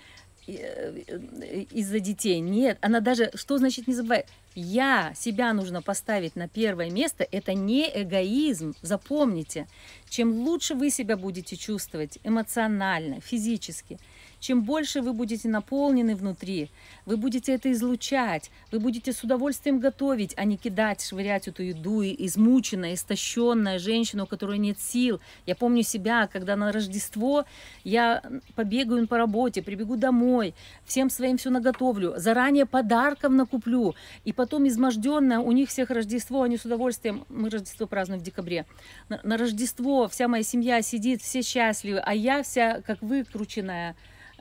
из-за 0.47 2.01
детей. 2.01 2.41
Нет, 2.41 2.79
она 2.81 3.01
даже, 3.01 3.31
что 3.35 3.59
значит 3.59 3.87
не 3.87 3.95
забывай? 3.95 4.25
Я, 4.55 5.13
себя 5.15 5.53
нужно 5.53 5.83
поставить 5.83 6.37
на 6.37 6.49
первое 6.49 6.91
место. 6.91 7.27
Это 7.31 7.55
не 7.55 7.91
эгоизм, 7.95 8.75
запомните. 8.83 9.67
Чем 10.09 10.41
лучше 10.41 10.75
вы 10.75 10.91
себя 10.91 11.17
будете 11.17 11.57
чувствовать 11.57 12.19
эмоционально, 12.25 13.21
физически– 13.21 13.99
чем 14.43 14.65
больше 14.65 15.03
вы 15.03 15.13
будете 15.13 15.49
наполнены 15.49 16.17
внутри, 16.17 16.69
вы 17.07 17.17
будете 17.17 17.55
это 17.55 17.71
излучать, 17.71 18.51
вы 18.73 18.81
будете 18.81 19.13
с 19.13 19.23
удовольствием 19.23 19.79
готовить, 19.79 20.35
а 20.37 20.45
не 20.45 20.57
кидать, 20.57 21.01
швырять 21.01 21.47
эту 21.47 21.63
еду, 21.63 22.03
и 22.03 22.27
измученная, 22.27 22.95
истощенная 22.95 23.79
женщина, 23.79 24.25
у 24.25 24.27
которой 24.27 24.59
нет 24.59 24.81
сил. 24.81 25.21
Я 25.47 25.55
помню 25.55 25.85
себя, 25.85 26.27
когда 26.27 26.57
на 26.57 26.73
Рождество 26.73 27.45
я 27.85 28.21
побегаю 28.57 29.07
по 29.07 29.17
работе, 29.17 29.63
прибегу 29.63 29.97
домой, 29.97 30.55
всем 30.85 31.09
своим 31.09 31.37
все 31.39 31.51
наготовлю, 31.51 32.15
заранее 32.17 32.67
подарков 32.67 33.31
накуплю, 33.31 33.95
и 34.25 34.33
потом 34.33 34.67
изможденная, 34.67 35.39
у 35.39 35.53
них 35.53 35.69
всех 35.69 35.91
Рождество, 35.91 36.43
они 36.43 36.57
с 36.59 36.65
удовольствием, 36.65 37.25
мы 37.29 37.49
Рождество 37.49 37.87
празднуем 37.87 38.21
в 38.21 38.25
декабре, 38.25 38.67
на, 39.09 39.21
на 39.23 39.37
Рождество 39.37 40.09
вся 40.09 40.27
моя 40.27 40.43
семья 40.43 40.83
сидит, 40.83 41.23
все 41.23 41.43
счастливы, 41.43 42.01
а 42.01 42.13
я 42.13 42.43
вся 42.43 42.81
как 42.81 43.01
выкрученная, 43.03 43.95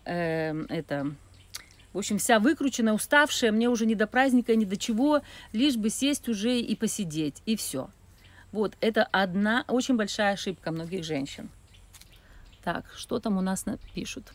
э, 0.06 0.66
это, 0.70 1.14
в 1.94 1.98
общем, 1.98 2.18
вся 2.18 2.40
выкрученная, 2.40 2.94
уставшая, 2.94 3.52
мне 3.52 3.70
уже 3.70 3.86
не 3.86 3.96
до 3.96 4.08
праздника, 4.08 4.56
ни 4.56 4.66
до 4.66 4.78
чего, 4.78 5.22
лишь 5.54 5.76
бы 5.76 5.90
сесть 5.90 6.30
уже 6.30 6.60
и 6.60 6.76
посидеть, 6.76 7.42
и 7.46 7.56
все. 7.56 7.90
Вот, 8.52 8.76
это 8.82 9.04
одна 9.04 9.64
очень 9.68 9.96
большая 9.96 10.34
ошибка 10.34 10.72
многих 10.72 11.04
женщин. 11.04 11.50
Так, 12.64 12.86
что 12.96 13.20
там 13.20 13.38
у 13.38 13.42
нас 13.42 13.66
пишут? 13.94 14.32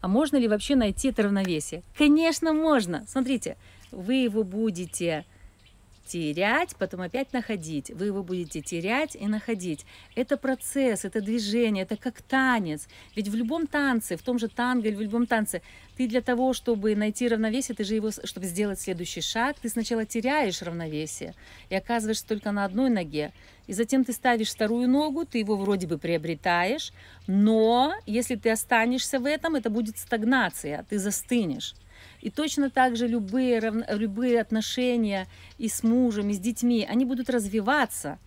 А 0.00 0.08
можно 0.08 0.36
ли 0.36 0.48
вообще 0.48 0.76
найти 0.76 1.08
это 1.08 1.22
равновесие? 1.22 1.82
Конечно, 1.96 2.52
можно. 2.52 3.04
Смотрите, 3.08 3.56
вы 3.90 4.14
его 4.14 4.44
будете 4.44 5.24
терять, 6.04 6.76
потом 6.76 7.00
опять 7.00 7.32
находить. 7.32 7.90
Вы 7.90 8.06
его 8.06 8.22
будете 8.22 8.60
терять 8.60 9.16
и 9.16 9.26
находить. 9.26 9.86
Это 10.14 10.36
процесс, 10.36 11.04
это 11.04 11.20
движение, 11.20 11.84
это 11.84 11.96
как 11.96 12.22
танец. 12.22 12.88
Ведь 13.16 13.28
в 13.28 13.34
любом 13.34 13.66
танце, 13.66 14.16
в 14.16 14.22
том 14.22 14.38
же 14.38 14.48
танго 14.48 14.88
или 14.88 14.96
в 14.96 15.00
любом 15.00 15.26
танце, 15.26 15.62
ты 15.96 16.08
для 16.08 16.20
того, 16.20 16.52
чтобы 16.52 16.94
найти 16.96 17.28
равновесие, 17.28 17.74
ты 17.74 17.84
же 17.84 17.94
его, 17.94 18.10
чтобы 18.10 18.46
сделать 18.46 18.80
следующий 18.80 19.20
шаг, 19.20 19.56
ты 19.60 19.68
сначала 19.68 20.04
теряешь 20.04 20.62
равновесие 20.62 21.34
и 21.70 21.74
оказываешься 21.74 22.26
только 22.26 22.52
на 22.52 22.64
одной 22.64 22.90
ноге. 22.90 23.32
И 23.66 23.72
затем 23.72 24.04
ты 24.04 24.12
ставишь 24.12 24.50
вторую 24.50 24.88
ногу, 24.88 25.24
ты 25.24 25.38
его 25.38 25.56
вроде 25.56 25.86
бы 25.86 25.98
приобретаешь, 25.98 26.92
но 27.26 27.94
если 28.06 28.34
ты 28.34 28.50
останешься 28.50 29.18
в 29.18 29.24
этом, 29.24 29.54
это 29.54 29.70
будет 29.70 29.98
стагнация, 29.98 30.84
ты 30.90 30.98
застынешь. 30.98 31.74
И 32.24 32.30
точно 32.30 32.70
так 32.70 32.96
же 32.96 33.06
любые, 33.06 33.60
любые 33.90 34.40
отношения 34.40 35.28
и 35.58 35.68
с 35.68 35.82
мужем, 35.82 36.30
и 36.30 36.32
с 36.32 36.38
детьми, 36.38 36.86
они 36.88 37.04
будут 37.04 37.28
развиваться. 37.28 38.18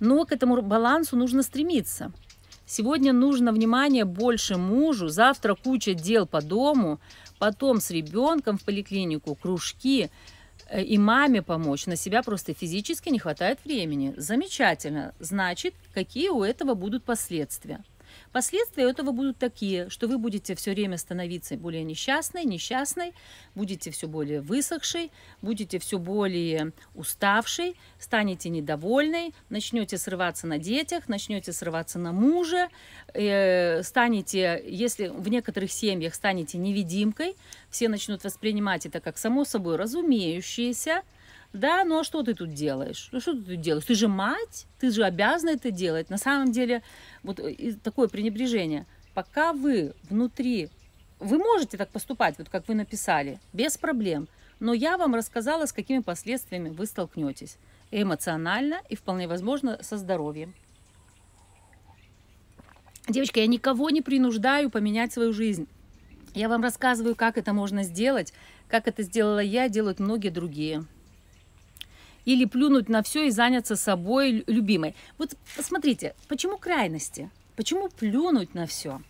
Но 0.00 0.24
к 0.24 0.32
этому 0.32 0.62
балансу 0.62 1.16
нужно 1.16 1.42
стремиться. 1.42 2.12
Сегодня 2.64 3.12
нужно 3.12 3.52
внимание 3.52 4.06
больше 4.06 4.56
мужу, 4.56 5.08
завтра 5.08 5.54
куча 5.54 5.92
дел 5.92 6.26
по 6.26 6.40
дому, 6.40 6.98
потом 7.38 7.82
с 7.82 7.90
ребенком 7.90 8.56
в 8.56 8.64
поликлинику, 8.64 9.34
кружки, 9.34 10.08
э, 10.70 10.82
и 10.82 10.96
маме 10.96 11.42
помочь. 11.42 11.84
На 11.84 11.96
себя 11.96 12.22
просто 12.22 12.54
физически 12.54 13.10
не 13.10 13.18
хватает 13.18 13.58
времени. 13.66 14.14
Замечательно. 14.16 15.12
Значит, 15.20 15.74
какие 15.92 16.30
у 16.30 16.42
этого 16.42 16.72
будут 16.72 17.04
последствия? 17.04 17.84
Последствия 18.32 18.88
этого 18.88 19.10
будут 19.10 19.38
такие, 19.38 19.90
что 19.90 20.06
вы 20.06 20.16
будете 20.16 20.54
все 20.54 20.70
время 20.70 20.98
становиться 20.98 21.56
более 21.56 21.82
несчастной, 21.82 22.44
несчастной, 22.44 23.12
будете 23.56 23.90
все 23.90 24.06
более 24.06 24.40
высохшей, 24.40 25.10
будете 25.42 25.80
все 25.80 25.98
более 25.98 26.72
уставшей, 26.94 27.76
станете 27.98 28.48
недовольной, 28.48 29.34
начнете 29.48 29.98
срываться 29.98 30.46
на 30.46 30.58
детях, 30.58 31.08
начнете 31.08 31.52
срываться 31.52 31.98
на 31.98 32.12
муже, 32.12 32.68
э, 33.14 33.82
станете, 33.82 34.62
если 34.64 35.08
в 35.08 35.28
некоторых 35.28 35.72
семьях 35.72 36.14
станете 36.14 36.56
невидимкой, 36.56 37.34
все 37.68 37.88
начнут 37.88 38.22
воспринимать 38.22 38.86
это 38.86 39.00
как 39.00 39.18
само 39.18 39.44
собой 39.44 39.74
разумеющееся, 39.74 41.02
да, 41.52 41.84
ну 41.84 42.00
а 42.00 42.04
что 42.04 42.22
ты 42.22 42.34
тут 42.34 42.54
делаешь? 42.54 43.08
Ну 43.10 43.20
что 43.20 43.32
ты 43.32 43.42
тут 43.42 43.60
делаешь? 43.60 43.84
Ты 43.84 43.94
же 43.94 44.06
мать, 44.06 44.66
ты 44.78 44.90
же 44.90 45.04
обязана 45.04 45.50
это 45.50 45.70
делать. 45.70 46.08
На 46.08 46.18
самом 46.18 46.52
деле, 46.52 46.82
вот 47.24 47.40
э, 47.40 47.72
такое 47.82 48.06
пренебрежение. 48.08 48.86
Пока 49.14 49.52
вы 49.52 49.94
внутри, 50.08 50.70
вы 51.18 51.38
можете 51.38 51.76
так 51.76 51.90
поступать, 51.90 52.36
вот 52.38 52.48
как 52.48 52.68
вы 52.68 52.74
написали, 52.74 53.40
без 53.52 53.76
проблем. 53.76 54.28
Но 54.60 54.74
я 54.74 54.96
вам 54.96 55.14
рассказала, 55.14 55.66
с 55.66 55.72
какими 55.72 56.00
последствиями 56.00 56.68
вы 56.68 56.86
столкнетесь. 56.86 57.56
Эмоционально 57.90 58.82
и 58.88 58.94
вполне 58.94 59.26
возможно 59.26 59.78
со 59.82 59.96
здоровьем. 59.96 60.54
Девочка, 63.08 63.40
я 63.40 63.48
никого 63.48 63.90
не 63.90 64.02
принуждаю 64.02 64.70
поменять 64.70 65.12
свою 65.12 65.32
жизнь. 65.32 65.66
Я 66.32 66.48
вам 66.48 66.62
рассказываю, 66.62 67.16
как 67.16 67.38
это 67.38 67.52
можно 67.52 67.82
сделать, 67.82 68.32
как 68.68 68.86
это 68.86 69.02
сделала 69.02 69.40
я, 69.40 69.68
делают 69.68 69.98
многие 69.98 70.28
другие 70.28 70.84
или 72.30 72.44
плюнуть 72.44 72.88
на 72.88 73.02
все 73.02 73.26
и 73.26 73.30
заняться 73.30 73.74
собой 73.74 74.44
любимой. 74.46 74.94
Вот 75.18 75.34
посмотрите, 75.56 76.14
почему 76.28 76.58
крайности? 76.58 77.28
Почему 77.56 77.88
плюнуть 77.88 78.54
на 78.54 78.66
все? 78.66 79.00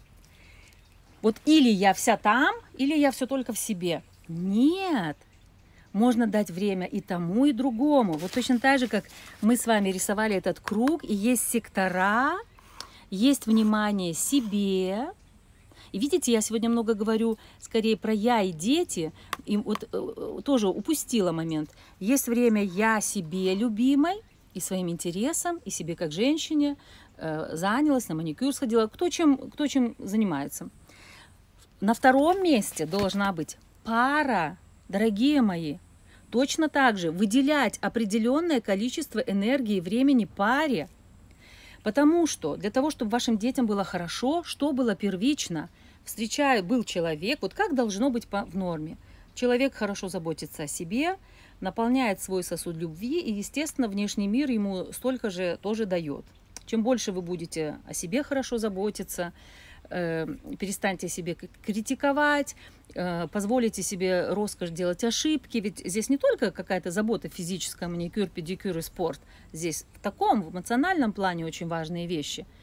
Вот 1.20 1.36
или 1.44 1.68
я 1.68 1.92
вся 1.92 2.16
там, 2.16 2.54
или 2.78 2.96
я 2.96 3.10
все 3.10 3.26
только 3.26 3.52
в 3.52 3.58
себе. 3.58 4.02
Нет, 4.26 5.18
можно 5.92 6.26
дать 6.26 6.50
время 6.50 6.86
и 6.86 7.02
тому, 7.02 7.44
и 7.44 7.52
другому. 7.52 8.14
Вот 8.14 8.32
точно 8.32 8.58
так 8.58 8.78
же, 8.78 8.88
как 8.88 9.04
мы 9.42 9.56
с 9.58 9.66
вами 9.66 9.90
рисовали 9.90 10.34
этот 10.34 10.58
круг, 10.58 11.04
и 11.04 11.12
есть 11.12 11.46
сектора, 11.50 12.38
есть 13.10 13.46
внимание 13.46 14.14
себе, 14.14 15.10
и 15.92 15.98
видите, 15.98 16.32
я 16.32 16.40
сегодня 16.40 16.68
много 16.68 16.94
говорю 16.94 17.38
скорее 17.58 17.96
про 17.96 18.12
я 18.12 18.42
и 18.42 18.52
дети, 18.52 19.12
и 19.44 19.56
вот 19.56 19.88
э, 19.90 20.40
тоже 20.44 20.68
упустила 20.68 21.32
момент. 21.32 21.70
Есть 21.98 22.28
время 22.28 22.62
я 22.62 23.00
себе 23.00 23.54
любимой 23.54 24.20
и 24.54 24.60
своим 24.60 24.88
интересам, 24.88 25.58
и 25.64 25.70
себе 25.70 25.96
как 25.96 26.12
женщине, 26.12 26.76
э, 27.16 27.50
занялась, 27.56 28.08
на 28.08 28.14
маникюр 28.14 28.54
сходила, 28.54 28.86
кто 28.86 29.08
чем, 29.08 29.50
кто 29.50 29.66
чем 29.66 29.96
занимается. 29.98 30.68
На 31.80 31.94
втором 31.94 32.42
месте 32.42 32.86
должна 32.86 33.32
быть 33.32 33.56
пара, 33.84 34.58
дорогие 34.88 35.42
мои. 35.42 35.78
Точно 36.30 36.68
так 36.68 36.98
же 36.98 37.10
выделять 37.10 37.78
определенное 37.78 38.60
количество 38.60 39.18
энергии 39.18 39.76
и 39.76 39.80
времени 39.80 40.26
паре. 40.26 40.88
Потому 41.82 42.26
что 42.26 42.56
для 42.56 42.70
того, 42.70 42.90
чтобы 42.90 43.10
вашим 43.10 43.38
детям 43.38 43.66
было 43.66 43.82
хорошо, 43.82 44.44
что 44.44 44.72
было 44.72 44.94
первично– 44.94 45.68
встречаю, 46.04 46.62
был 46.64 46.84
человек, 46.84 47.38
вот 47.42 47.54
как 47.54 47.74
должно 47.74 48.10
быть 48.10 48.26
по, 48.26 48.44
в 48.44 48.56
норме. 48.56 48.96
Человек 49.34 49.74
хорошо 49.74 50.08
заботится 50.08 50.64
о 50.64 50.66
себе, 50.66 51.16
наполняет 51.60 52.20
свой 52.20 52.42
сосуд 52.42 52.76
любви, 52.76 53.20
и, 53.20 53.32
естественно, 53.32 53.88
внешний 53.88 54.28
мир 54.28 54.50
ему 54.50 54.92
столько 54.92 55.30
же 55.30 55.58
тоже 55.62 55.86
дает. 55.86 56.24
Чем 56.66 56.82
больше 56.82 57.12
вы 57.12 57.22
будете 57.22 57.78
о 57.86 57.94
себе 57.94 58.22
хорошо 58.22 58.58
заботиться, 58.58 59.32
э, 59.88 60.26
перестаньте 60.58 61.08
себе 61.08 61.36
критиковать, 61.62 62.54
э, 62.94 63.28
позволите 63.32 63.82
себе 63.82 64.28
роскошь 64.28 64.70
делать 64.70 65.02
ошибки. 65.04 65.58
Ведь 65.58 65.78
здесь 65.84 66.08
не 66.08 66.18
только 66.18 66.50
какая-то 66.50 66.90
забота 66.90 67.28
физическая, 67.28 67.88
маникюр, 67.88 68.28
педикюр 68.28 68.76
и 68.78 68.82
спорт. 68.82 69.20
Здесь 69.52 69.86
в 69.94 70.00
таком, 70.00 70.42
в 70.42 70.50
эмоциональном 70.52 71.12
плане 71.12 71.44
очень 71.46 71.68
важные 71.68 72.06
вещи– 72.06 72.46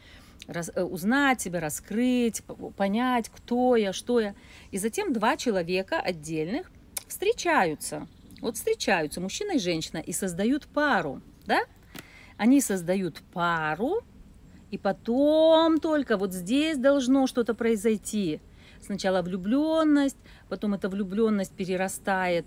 раз, 0.47 0.71
э, 0.73 0.83
узнать 0.83 1.41
себя, 1.41 1.59
раскрыть, 1.59 2.41
понять, 2.75 3.29
кто 3.29 3.75
я, 3.75 3.93
что 3.93 4.19
я. 4.19 4.35
И 4.71 4.77
затем 4.77 5.13
два 5.13 5.37
человека 5.37 5.99
отдельных 5.99 6.71
встречаются. 7.07 8.07
Вот 8.41 8.55
встречаются, 8.55 9.21
мужчина 9.21 9.53
и 9.53 9.59
женщина, 9.59 9.97
и 9.97 10.11
создают 10.13 10.67
пару, 10.67 11.21
да? 11.45 11.61
Они 12.37 12.61
создают 12.61 13.21
пару, 13.33 14.03
и 14.69 14.77
потом 14.77 15.79
только 15.79 16.17
вот 16.17 16.33
здесь 16.33 16.77
должно 16.77 17.25
что-то 17.25 17.55
произойти. 17.55 18.41
Сначала 18.79 19.23
влюбленность, 19.23 20.17
потом 20.49 20.75
эта 20.75 20.87
влюбленность 20.87 21.53
перерастает 21.53 22.45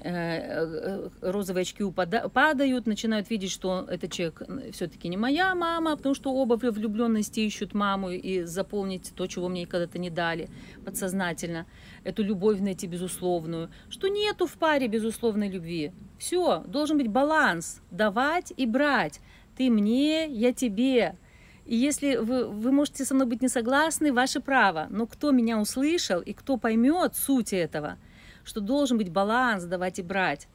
розовые 0.00 1.62
очки 1.62 1.82
упада- 1.82 2.28
падают, 2.28 2.86
начинают 2.86 3.30
видеть, 3.30 3.50
что 3.50 3.86
этот 3.88 4.12
человек 4.12 4.42
все-таки 4.72 5.08
не 5.08 5.16
моя 5.16 5.54
мама, 5.54 5.96
потому 5.96 6.14
что 6.14 6.32
оба 6.32 6.54
влюбленности 6.54 7.40
ищут 7.40 7.74
маму 7.74 8.10
и 8.10 8.42
заполнить 8.42 9.12
то, 9.14 9.26
чего 9.26 9.48
мне 9.48 9.66
когда-то 9.66 9.98
не 9.98 10.10
дали 10.10 10.48
подсознательно, 10.84 11.66
эту 12.04 12.22
любовь 12.22 12.60
найти 12.60 12.86
безусловную, 12.86 13.70
что 13.88 14.08
нету 14.08 14.46
в 14.46 14.52
паре 14.52 14.86
безусловной 14.86 15.48
любви. 15.48 15.92
Все, 16.18 16.62
должен 16.66 16.96
быть 16.98 17.08
баланс, 17.08 17.80
давать 17.90 18.52
и 18.56 18.66
брать. 18.66 19.20
Ты 19.56 19.70
мне, 19.70 20.26
я 20.26 20.52
тебе. 20.52 21.16
И 21.66 21.74
если 21.74 22.16
вы, 22.16 22.46
вы 22.46 22.70
можете 22.70 23.04
со 23.04 23.14
мной 23.14 23.26
быть 23.26 23.42
не 23.42 23.48
согласны, 23.48 24.12
ваше 24.12 24.40
право. 24.40 24.86
Но 24.90 25.06
кто 25.06 25.32
меня 25.32 25.60
услышал 25.60 26.20
и 26.20 26.32
кто 26.32 26.56
поймет 26.56 27.16
суть 27.16 27.52
этого– 27.52 27.98
что 28.48 28.60
должен 28.60 28.98
быть 28.98 29.10
баланс 29.10 29.64
давать 29.64 29.98
и 29.98 30.02
брать. 30.02 30.48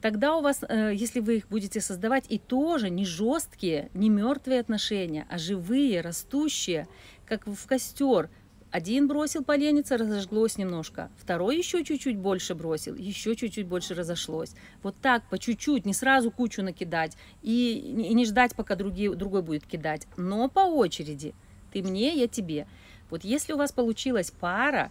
Тогда 0.00 0.36
у 0.36 0.40
вас, 0.42 0.62
э, 0.68 0.92
если 0.94 1.20
вы 1.20 1.38
их 1.38 1.48
будете 1.48 1.80
создавать, 1.80 2.24
и 2.28 2.38
тоже 2.38 2.90
не 2.90 3.04
жесткие, 3.04 3.90
не 3.94 4.10
мертвые 4.10 4.60
отношения, 4.60 5.26
а 5.30 5.38
живые, 5.38 6.00
растущие, 6.00 6.86
как 7.26 7.46
в 7.46 7.66
костер. 7.66 8.28
Один 8.70 9.08
бросил 9.08 9.42
полениться, 9.42 9.96
разожглось 9.96 10.58
немножко. 10.58 11.10
Второй 11.16 11.56
еще 11.56 11.82
чуть-чуть 11.84 12.18
больше 12.18 12.54
бросил, 12.54 12.94
еще 12.94 13.34
чуть-чуть 13.34 13.66
больше 13.66 13.94
разошлось. 13.94 14.52
Вот 14.82 14.94
так, 15.00 15.26
по 15.30 15.38
чуть-чуть, 15.38 15.86
не 15.86 15.94
сразу 15.94 16.30
кучу 16.30 16.62
накидать 16.62 17.16
и 17.42 18.12
не 18.14 18.26
ждать, 18.26 18.54
пока 18.54 18.76
другие, 18.76 19.14
другой 19.14 19.42
будет 19.42 19.66
кидать, 19.66 20.06
но 20.16 20.48
по 20.48 20.60
очереди. 20.60 21.34
Ты 21.72 21.82
мне, 21.82 22.14
я 22.14 22.28
тебе. 22.28 22.66
Вот 23.10 23.24
если 23.24 23.54
у 23.54 23.56
вас 23.56 23.72
получилась 23.72 24.30
пара, 24.30 24.90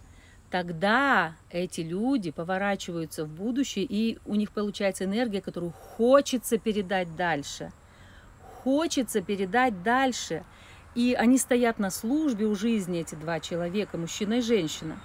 тогда 0.50 1.34
эти 1.50 1.80
люди 1.80 2.30
поворачиваются 2.30 3.24
в 3.24 3.28
будущее, 3.28 3.84
и 3.88 4.18
у 4.24 4.34
них 4.34 4.50
получается 4.52 5.04
энергия, 5.04 5.40
которую 5.40 5.72
хочется 5.72 6.58
передать 6.58 7.14
дальше. 7.16 7.72
Хочется 8.64 9.20
передать 9.20 9.82
дальше. 9.82 10.44
И 10.94 11.14
они 11.14 11.38
стоят 11.38 11.78
на 11.78 11.90
службе 11.90 12.46
у 12.46 12.54
жизни, 12.54 13.00
эти 13.00 13.14
два 13.14 13.40
человека, 13.40 13.98
мужчина 13.98 14.34
и 14.34 14.40
женщина. 14.40 14.98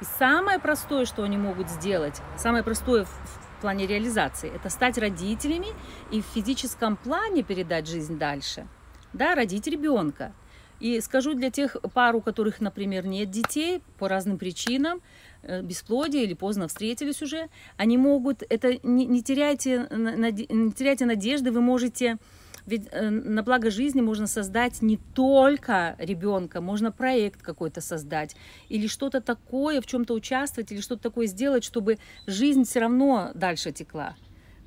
И 0.00 0.04
самое 0.18 0.58
простое, 0.58 1.04
что 1.04 1.22
они 1.22 1.36
могут 1.36 1.68
сделать, 1.68 2.20
самое 2.36 2.64
простое 2.64 3.04
в 3.04 3.60
плане 3.60 3.86
реализации, 3.86 4.50
это 4.54 4.70
стать 4.70 4.96
родителями 4.98 5.68
и 6.10 6.22
в 6.22 6.24
физическом 6.24 6.96
плане 6.96 7.42
передать 7.42 7.86
жизнь 7.86 8.18
дальше. 8.18 8.66
Да, 9.12 9.34
родить 9.34 9.66
ребенка. 9.66 10.32
И 10.80 11.00
скажу 11.00 11.34
для 11.34 11.50
тех 11.50 11.76
пар, 11.94 12.16
у 12.16 12.22
которых, 12.22 12.60
например, 12.60 13.06
нет 13.06 13.30
детей 13.30 13.82
по 13.98 14.08
разным 14.08 14.38
причинам, 14.38 15.02
э, 15.42 15.60
бесплодие 15.62 16.24
или 16.24 16.34
поздно 16.34 16.68
встретились 16.68 17.22
уже, 17.22 17.48
они 17.76 17.98
могут, 17.98 18.42
это 18.48 18.78
не, 18.82 19.04
не, 19.04 19.22
теряйте, 19.22 19.86
не 19.90 20.72
теряйте 20.72 21.04
надежды, 21.04 21.52
вы 21.52 21.60
можете, 21.60 22.16
ведь 22.64 22.88
э, 22.92 23.10
на 23.10 23.42
благо 23.42 23.70
жизни 23.70 24.00
можно 24.00 24.26
создать 24.26 24.80
не 24.80 24.96
только 24.96 25.96
ребенка, 25.98 26.62
можно 26.62 26.90
проект 26.90 27.42
какой-то 27.42 27.82
создать, 27.82 28.34
или 28.70 28.86
что-то 28.86 29.20
такое, 29.20 29.82
в 29.82 29.86
чем-то 29.86 30.14
участвовать, 30.14 30.72
или 30.72 30.80
что-то 30.80 31.02
такое 31.02 31.26
сделать, 31.26 31.62
чтобы 31.62 31.98
жизнь 32.26 32.64
все 32.64 32.80
равно 32.80 33.32
дальше 33.34 33.70
текла. 33.70 34.16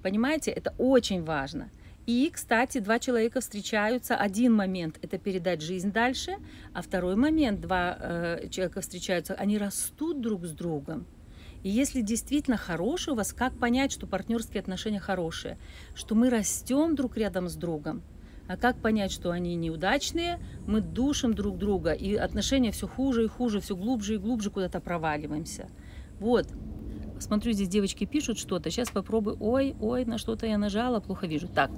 Понимаете, 0.04 0.52
это 0.52 0.76
очень 0.78 1.24
важно. 1.24 1.70
И, 2.06 2.30
кстати, 2.34 2.80
два 2.80 3.00
человека 3.00 3.40
встречаются. 3.40 4.16
Один 4.16 4.54
момент– 4.54 5.00
это 5.02 5.18
передать 5.18 5.62
жизнь 5.62 5.92
дальше, 5.92 6.36
а 6.74 6.82
второй 6.82 7.16
момент– 7.16 7.62
два 7.62 7.98
э, 7.98 8.48
человека 8.50 8.82
встречаются, 8.82 9.36
они 9.36 9.58
растут 9.58 10.20
друг 10.20 10.46
с 10.46 10.52
другом. 10.52 11.06
И 11.64 11.70
если 11.70 12.02
действительно 12.02 12.58
хороший 12.58 13.14
у 13.14 13.16
вас, 13.16 13.32
как 13.32 13.58
понять, 13.58 13.94
что 13.94 14.06
партнерские 14.06 14.60
отношения 14.60 15.00
хорошие? 15.00 15.58
Что 15.96 16.14
мы 16.14 16.30
растем 16.30 16.96
друг 16.96 17.16
рядом 17.16 17.48
с 17.48 17.56
другом. 17.56 18.04
А 18.50 18.58
как 18.58 18.76
понять, 18.82 19.14
что 19.14 19.32
они 19.32 19.56
неудачные? 19.56 20.40
Мы 20.68 20.82
душим 20.82 21.34
друг 21.34 21.58
друга, 21.58 21.94
и 21.94 22.16
отношения 22.16 22.72
все 22.72 22.88
хуже 22.90 23.24
и 23.24 23.28
хуже, 23.28 23.62
все 23.62 23.78
глубже 23.78 24.16
и 24.16 24.18
глубже 24.18 24.52
куда-то 24.52 24.82
проваливаемся. 24.82 25.70
Вот, 26.20 26.48
Смотрю, 27.24 27.54
здесь 27.54 27.70
девочки 27.70 28.06
пишут 28.06 28.38
что-то. 28.38 28.70
Сейчас 28.70 28.90
попробую. 28.90 29.38
Ой, 29.40 29.76
ой, 29.80 30.06
на 30.06 30.18
что-то 30.18 30.46
я 30.46 30.58
нажала, 30.58 31.00
плохо 31.00 31.28
вижу. 31.28 31.48
Так. 31.48 31.72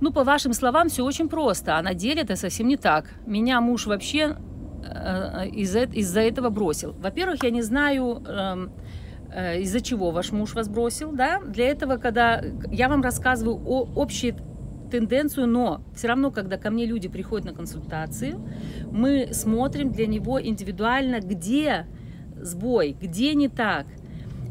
Ну, 0.00 0.12
по 0.12 0.22
вашим 0.22 0.52
словам, 0.52 0.88
все 0.88 1.04
очень 1.04 1.28
просто, 1.28 1.76
а 1.76 1.82
на 1.82 1.94
деле 1.94 2.22
это 2.22 2.36
совсем 2.36 2.68
не 2.68 2.76
так. 2.76 3.06
Меня 3.26 3.60
муж 3.60 3.86
вообще 3.86 4.36
э, 4.84 5.48
из-за 5.48 5.80
из 5.84 6.16
этого 6.16 6.50
бросил. 6.50 6.92
Во-первых, 6.92 7.42
я 7.42 7.50
не 7.50 7.62
знаю, 7.62 8.22
эм, 8.24 8.70
э, 9.32 9.60
из-за 9.62 9.80
чего 9.80 10.10
ваш 10.10 10.30
муж 10.30 10.54
вас 10.54 10.68
бросил, 10.68 11.12
да? 11.12 11.40
Для 11.40 11.68
этого, 11.68 11.96
когда 11.96 12.42
я 12.70 12.88
вам 12.88 13.02
рассказываю 13.02 13.60
о 13.66 13.88
общей 13.96 14.34
тенденцию, 14.90 15.46
но 15.48 15.82
все 15.94 16.08
равно, 16.08 16.30
когда 16.30 16.58
ко 16.58 16.70
мне 16.70 16.86
люди 16.86 17.08
приходят 17.08 17.46
на 17.46 17.52
консультацию, 17.52 18.40
мы 18.90 19.30
смотрим 19.32 19.90
для 19.90 20.06
него 20.06 20.40
индивидуально, 20.40 21.20
где 21.20 21.86
сбой, 22.40 22.96
где 23.00 23.34
не 23.34 23.48
так, 23.48 23.86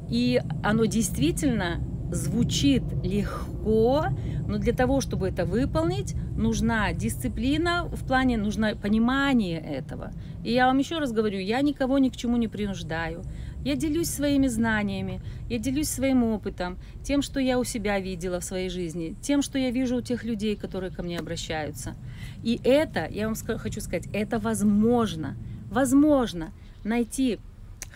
и 0.10 0.42
оно 0.64 0.86
действительно 0.86 1.82
звучит 2.12 2.84
легко, 3.04 4.06
но 4.48 4.58
для 4.58 4.74
того, 4.74 5.02
чтобы 5.02 5.28
это 5.28 5.46
выполнить, 5.46 6.16
нужна 6.38 6.94
дисциплина, 6.94 7.86
в 7.86 8.06
плане 8.08 8.38
нужно 8.38 8.76
понимание 8.76 9.60
этого. 9.60 10.12
И 10.44 10.54
я 10.54 10.68
вам 10.68 10.78
еще 10.78 11.00
раз 11.00 11.12
говорю, 11.12 11.40
я 11.40 11.62
никого 11.62 11.98
ни 11.98 12.10
к 12.10 12.16
чему 12.16 12.38
не 12.38 12.48
принуждаю. 12.48 13.24
Я 13.66 13.76
делюсь 13.76 14.10
своими 14.10 14.48
знаниями, 14.48 15.20
я 15.50 15.58
делюсь 15.60 15.90
своим 15.90 16.24
опытом, 16.24 16.78
тем, 17.04 17.22
что 17.22 17.40
я 17.40 17.60
у 17.60 17.66
себя 17.66 18.00
видела 18.00 18.40
в 18.40 18.46
своей 18.46 18.70
жизни, 18.70 19.16
тем, 19.22 19.42
что 19.42 19.60
я 19.60 19.72
вижу 19.72 19.98
у 19.98 20.02
тех 20.02 20.24
людей, 20.24 20.56
которые 20.56 20.92
ко 20.92 21.04
мне 21.04 21.20
обращаются. 21.20 21.96
И 22.44 22.62
это, 22.64 23.08
я 23.12 23.28
вам 23.28 23.36
хочу 23.36 23.82
сказать, 23.82 24.08
это 24.14 24.40
возможно. 24.40 25.36
Возможно 25.70 26.54
найти 26.86 27.40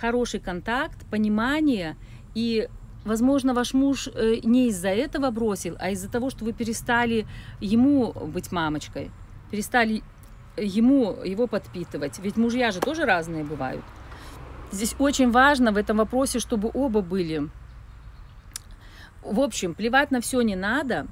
хороший 0.02 0.40
контакт, 0.40 1.06
понимание, 1.12 1.96
и, 2.34 2.68
возможно, 3.06 3.54
ваш 3.54 3.74
муж 3.74 4.08
э, 4.08 4.38
не 4.44 4.70
из-за 4.70 4.90
этого 4.90 5.30
бросил, 5.32 5.76
а 5.80 5.92
из-за 5.92 6.10
того, 6.10 6.30
что 6.32 6.44
вы 6.44 6.54
перестали 6.54 7.28
ему 7.60 8.12
быть 8.12 8.52
мамочкой, 8.52 9.12
перестали 9.52 10.02
ему 10.58 11.16
его 11.24 11.48
подпитывать. 11.48 12.20
Ведь 12.20 12.36
мужья 12.36 12.72
же 12.72 12.80
тоже 12.80 13.06
разные 13.06 13.44
бывают. 13.44 13.84
Здесь 14.72 14.96
очень 15.00 15.32
важно 15.32 15.72
в 15.72 15.78
этом 15.78 15.98
вопросе, 15.98 16.40
чтобы 16.40 16.72
оба 16.74 17.02
были. 17.02 17.50
В 19.24 19.40
общем, 19.40 19.76
плевать 19.76 20.12
на 20.12 20.20
все 20.20 20.42
не 20.42 20.56
надо, 20.56 21.08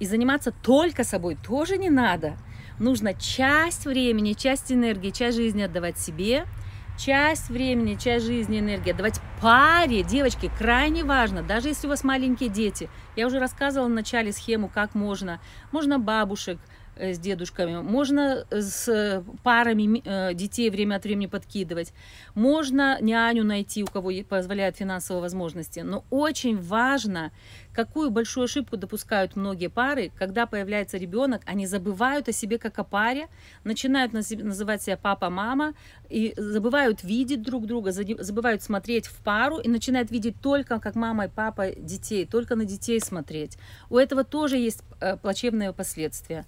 и 0.00 0.06
заниматься 0.06 0.52
только 0.62 1.04
собой 1.04 1.36
тоже 1.36 1.78
не 1.78 1.90
надо. 1.90 2.32
Нужно 2.80 3.14
часть 3.14 3.84
времени, 3.84 4.32
часть 4.32 4.72
энергии, 4.72 5.10
часть 5.10 5.36
жизни 5.36 5.62
отдавать 5.62 5.98
себе– 5.98 6.44
часть 6.96 7.48
времени, 7.48 7.96
часть 7.96 8.26
жизни, 8.26 8.60
энергии 8.60 8.92
отдавать 8.92 9.20
паре, 9.40 10.02
девочки, 10.02 10.50
крайне 10.58 11.04
важно, 11.04 11.42
даже 11.42 11.68
если 11.68 11.86
у 11.86 11.90
вас 11.90 12.04
маленькие 12.04 12.48
дети. 12.48 12.88
Я 13.16 13.26
уже 13.26 13.38
рассказывала 13.38 13.88
в 13.88 13.92
начале 13.92 14.32
схему, 14.32 14.68
как 14.68 14.94
можно. 14.94 15.40
Можно 15.72 15.98
бабушек, 15.98 16.58
с 16.96 17.18
дедушками, 17.18 17.80
можно 17.80 18.46
с 18.50 19.22
парами 19.42 20.02
э, 20.04 20.34
детей 20.34 20.70
время 20.70 20.96
от 20.96 21.04
времени 21.04 21.26
подкидывать, 21.26 21.92
можно 22.34 22.98
няню 23.00 23.44
найти, 23.44 23.82
у 23.82 23.86
кого 23.86 24.10
позволяют 24.28 24.76
финансовые 24.76 25.22
возможности, 25.22 25.80
но 25.80 26.04
очень 26.10 26.60
важно, 26.60 27.32
какую 27.72 28.10
большую 28.10 28.44
ошибку 28.44 28.76
допускают 28.76 29.36
многие 29.36 29.68
пары, 29.68 30.12
когда 30.18 30.46
появляется 30.46 30.98
ребенок, 30.98 31.42
они 31.46 31.66
забывают 31.66 32.28
о 32.28 32.32
себе 32.32 32.58
как 32.58 32.78
о 32.78 32.84
паре, 32.84 33.28
начинают 33.64 34.12
называть 34.12 34.82
себя 34.82 34.96
папа-мама, 34.96 35.74
и 36.12 36.34
забывают 36.36 37.02
видеть 37.02 37.42
друг 37.42 37.66
друга, 37.66 37.90
забывают 37.92 38.62
смотреть 38.62 39.06
в 39.06 39.16
пару 39.22 39.58
и 39.58 39.68
начинают 39.68 40.10
видеть 40.10 40.36
только 40.42 40.78
как 40.78 40.94
мама 40.94 41.24
и 41.24 41.28
папа 41.28 41.70
детей, 41.70 42.26
только 42.26 42.54
на 42.54 42.66
детей 42.66 43.00
смотреть. 43.00 43.56
У 43.88 43.96
этого 43.96 44.22
тоже 44.22 44.58
есть 44.58 44.82
э, 45.00 45.16
плачевные 45.16 45.72
последствия. 45.72 46.44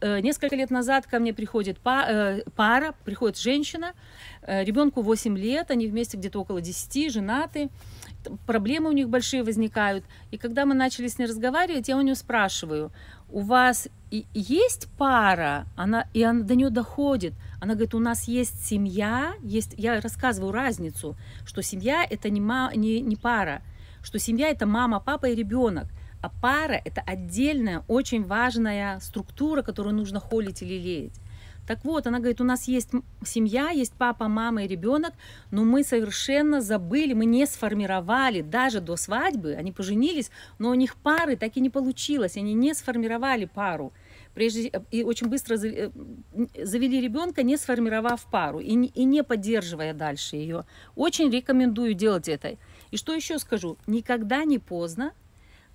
Э, 0.00 0.20
несколько 0.20 0.56
лет 0.56 0.70
назад 0.70 1.06
ко 1.06 1.18
мне 1.18 1.32
приходит 1.32 1.78
э, 1.84 2.40
пара, 2.54 2.94
приходит 3.04 3.38
женщина, 3.38 3.94
э, 4.42 4.62
ребенку 4.62 5.00
8 5.00 5.38
лет, 5.38 5.70
они 5.70 5.86
вместе 5.86 6.18
где-то 6.18 6.38
около 6.38 6.60
10, 6.60 7.10
женаты, 7.10 7.70
проблемы 8.46 8.90
у 8.90 8.92
них 8.92 9.08
большие 9.08 9.42
возникают. 9.42 10.04
И 10.30 10.36
когда 10.36 10.66
мы 10.66 10.74
начали 10.74 11.08
с 11.08 11.18
ней 11.18 11.26
разговаривать, 11.26 11.88
я 11.88 11.96
у 11.96 12.02
нее 12.02 12.14
спрашиваю, 12.14 12.92
у 13.30 13.40
вас 13.40 13.88
есть 14.10 14.88
пара? 14.98 15.66
Она, 15.76 16.06
и 16.12 16.22
она 16.22 16.44
до 16.44 16.54
нее 16.54 16.68
доходит. 16.68 17.32
Она 17.60 17.72
говорит, 17.72 17.94
у 17.94 17.98
нас 17.98 18.28
есть 18.28 18.66
семья, 18.66 19.34
есть, 19.42 19.74
я 19.78 19.98
рассказываю 20.00 20.52
разницу, 20.52 21.16
что 21.46 21.62
семья 21.62 22.06
это 22.08 22.28
не, 22.28 22.40
ма, 22.40 22.70
не, 22.74 23.00
не 23.00 23.16
пара, 23.16 23.62
что 24.02 24.18
семья 24.18 24.50
это 24.50 24.66
мама, 24.66 25.00
папа 25.00 25.26
и 25.26 25.34
ребенок. 25.34 25.86
А 26.20 26.28
пара– 26.28 26.80
это 26.84 27.02
отдельная, 27.02 27.84
очень 27.88 28.24
важная 28.24 28.98
структура, 29.00 29.62
которую 29.62 29.94
нужно 29.94 30.20
холить 30.20 30.62
или 30.62 30.74
леять. 30.74 31.20
Так 31.66 31.84
вот, 31.84 32.06
она 32.06 32.18
говорит, 32.18 32.40
у 32.40 32.44
нас 32.44 32.68
есть 32.68 32.90
семья, 33.24 33.70
есть 33.70 33.92
папа, 33.94 34.28
мама 34.28 34.64
и 34.64 34.68
ребенок, 34.68 35.12
но 35.50 35.64
мы 35.64 35.82
совершенно 35.82 36.60
забыли, 36.60 37.12
мы 37.12 37.24
не 37.26 37.44
сформировали 37.44 38.40
даже 38.40 38.80
до 38.80 38.96
свадьбы, 38.96 39.54
они 39.54 39.72
поженились, 39.72 40.30
но 40.58 40.70
у 40.70 40.74
них 40.74 40.94
пары 40.94 41.36
так 41.36 41.56
и 41.56 41.60
не 41.60 41.70
получилось, 41.70 42.36
они 42.36 42.54
не 42.54 42.72
сформировали 42.72 43.46
пару 43.46 43.92
прежде 44.36 44.70
и 44.90 45.02
очень 45.02 45.28
быстро 45.28 45.54
э, 45.54 45.90
завели 46.62 47.00
ребенка, 47.00 47.42
не 47.42 47.56
сформировав 47.56 48.26
пару 48.30 48.60
и 48.60 48.74
не, 48.74 48.88
и 48.88 49.04
не 49.04 49.24
поддерживая 49.24 49.94
дальше 49.94 50.36
ее. 50.36 50.66
Очень 50.94 51.30
рекомендую 51.30 51.94
делать 51.94 52.28
это. 52.28 52.58
И 52.90 52.98
что 52.98 53.14
еще 53.14 53.38
скажу? 53.38 53.78
Никогда 53.86 54.44
не 54.44 54.58
поздно 54.58 55.14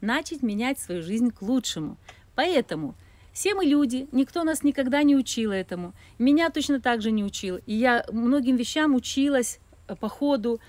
начать 0.02 0.43
менять 0.43 0.80
свою 0.80 1.02
жизнь 1.02 1.32
к 1.32 1.41
лучшему. 1.41 1.97
Поэтому 2.36 2.95
все 3.34 3.56
мы 3.56 3.66
люди, 3.66 4.08
никто 4.12 4.43
нас 4.43 4.64
никогда 4.64 5.04
не 5.04 5.16
учил 5.16 5.52
этому. 5.52 5.93
Меня 6.20 6.49
точно 6.49 6.82
так 6.82 7.02
же 7.02 7.12
не 7.12 7.24
учил. 7.24 7.58
И 7.66 7.74
я 7.74 8.06
многим 8.12 8.58
вещам 8.58 8.95
училась 8.95 9.60
э, 9.88 9.95
по 9.95 10.10
ходу. 10.10 10.60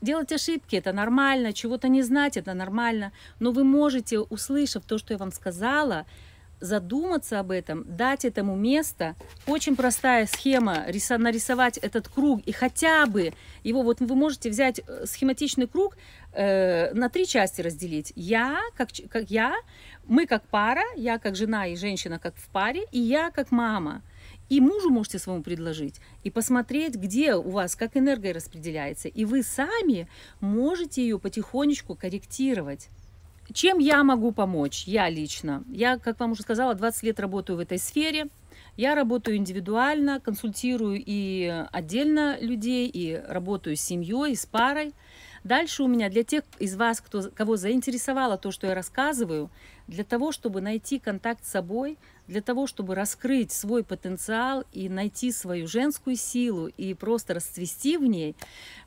Делать 0.00 0.32
ошибки– 0.32 0.76
это 0.76 0.92
нормально, 0.92 1.52
чего-то 1.52 1.88
не 1.88 2.02
знать– 2.02 2.36
это 2.38 2.54
нормально. 2.54 3.12
Но 3.40 3.50
вы 3.50 3.64
можете, 3.64 4.20
услышав 4.20 4.84
то, 4.84 4.96
что 4.96 5.12
я 5.12 5.18
вам 5.18 5.32
сказала, 5.32 6.06
задуматься 6.60 7.40
об 7.40 7.50
этом, 7.50 7.84
дать 7.86 8.24
этому 8.24 8.56
место. 8.56 9.14
Очень 9.46 9.76
простая 9.76 10.26
схема, 10.26 10.86
нарисовать 11.18 11.78
этот 11.78 12.08
круг 12.08 12.42
и 12.46 12.52
хотя 12.52 13.06
бы 13.06 13.32
его, 13.62 13.82
вот 13.82 14.00
вы 14.00 14.14
можете 14.14 14.50
взять 14.50 14.80
э, 14.86 15.06
схематичный 15.06 15.66
круг, 15.66 15.96
э, 16.32 16.92
на 16.94 17.08
три 17.08 17.26
части 17.26 17.60
разделить. 17.60 18.12
Я, 18.16 18.60
как, 18.76 18.88
как 19.10 19.30
я, 19.30 19.54
мы 20.06 20.26
как 20.26 20.42
пара, 20.44 20.84
я 20.96 21.18
как 21.18 21.36
жена 21.36 21.66
и 21.66 21.76
женщина 21.76 22.18
как 22.18 22.36
в 22.36 22.48
паре, 22.48 22.84
и 22.92 22.98
я 22.98 23.30
как 23.30 23.50
мама. 23.50 24.02
И 24.48 24.60
мужу 24.60 24.90
можете 24.90 25.18
своему 25.18 25.42
предложить, 25.42 26.00
и 26.24 26.30
посмотреть, 26.30 26.94
где 26.94 27.34
у 27.34 27.50
вас, 27.50 27.76
как 27.76 27.96
энергия 27.96 28.32
распределяется. 28.32 29.08
И 29.08 29.26
вы 29.26 29.42
сами 29.42 30.08
можете 30.40 31.02
ее 31.02 31.18
потихонечку 31.18 31.94
корректировать. 31.94 32.88
Чем 33.52 33.78
я 33.78 34.04
могу 34.04 34.32
помочь? 34.32 34.84
Я 34.86 35.08
лично. 35.08 35.64
Я, 35.68 35.98
как 35.98 36.20
вам 36.20 36.32
уже 36.32 36.42
сказала, 36.42 36.74
20 36.74 37.02
лет 37.02 37.20
работаю 37.20 37.56
в 37.56 37.60
этой 37.60 37.78
сфере. 37.78 38.26
Я 38.76 38.94
работаю 38.94 39.36
индивидуально, 39.36 40.20
консультирую 40.20 41.02
и 41.04 41.64
отдельно 41.72 42.38
людей, 42.40 42.88
и 42.88 43.20
работаю 43.26 43.76
с 43.76 43.80
семьей, 43.80 44.32
и 44.32 44.36
с 44.36 44.46
парой. 44.46 44.92
Дальше 45.44 45.82
у 45.82 45.88
меня 45.88 46.10
для 46.10 46.24
тех 46.24 46.44
из 46.58 46.76
вас, 46.76 47.00
кто, 47.00 47.30
кого 47.34 47.56
заинтересовало 47.56 48.36
то, 48.36 48.50
что 48.50 48.66
я 48.66 48.74
рассказываю, 48.74 49.50
для 49.86 50.04
того, 50.04 50.30
чтобы 50.30 50.60
найти 50.60 50.98
контакт 50.98 51.44
с 51.44 51.50
собой, 51.50 51.96
для 52.26 52.42
того, 52.42 52.66
чтобы 52.66 52.94
раскрыть 52.94 53.50
свой 53.50 53.82
потенциал 53.82 54.64
и 54.72 54.88
найти 54.88 55.32
свою 55.32 55.66
женскую 55.66 56.16
силу 56.16 56.66
и 56.66 56.92
просто 56.92 57.34
расцвести 57.34 57.96
в 57.96 58.04
ней, 58.04 58.36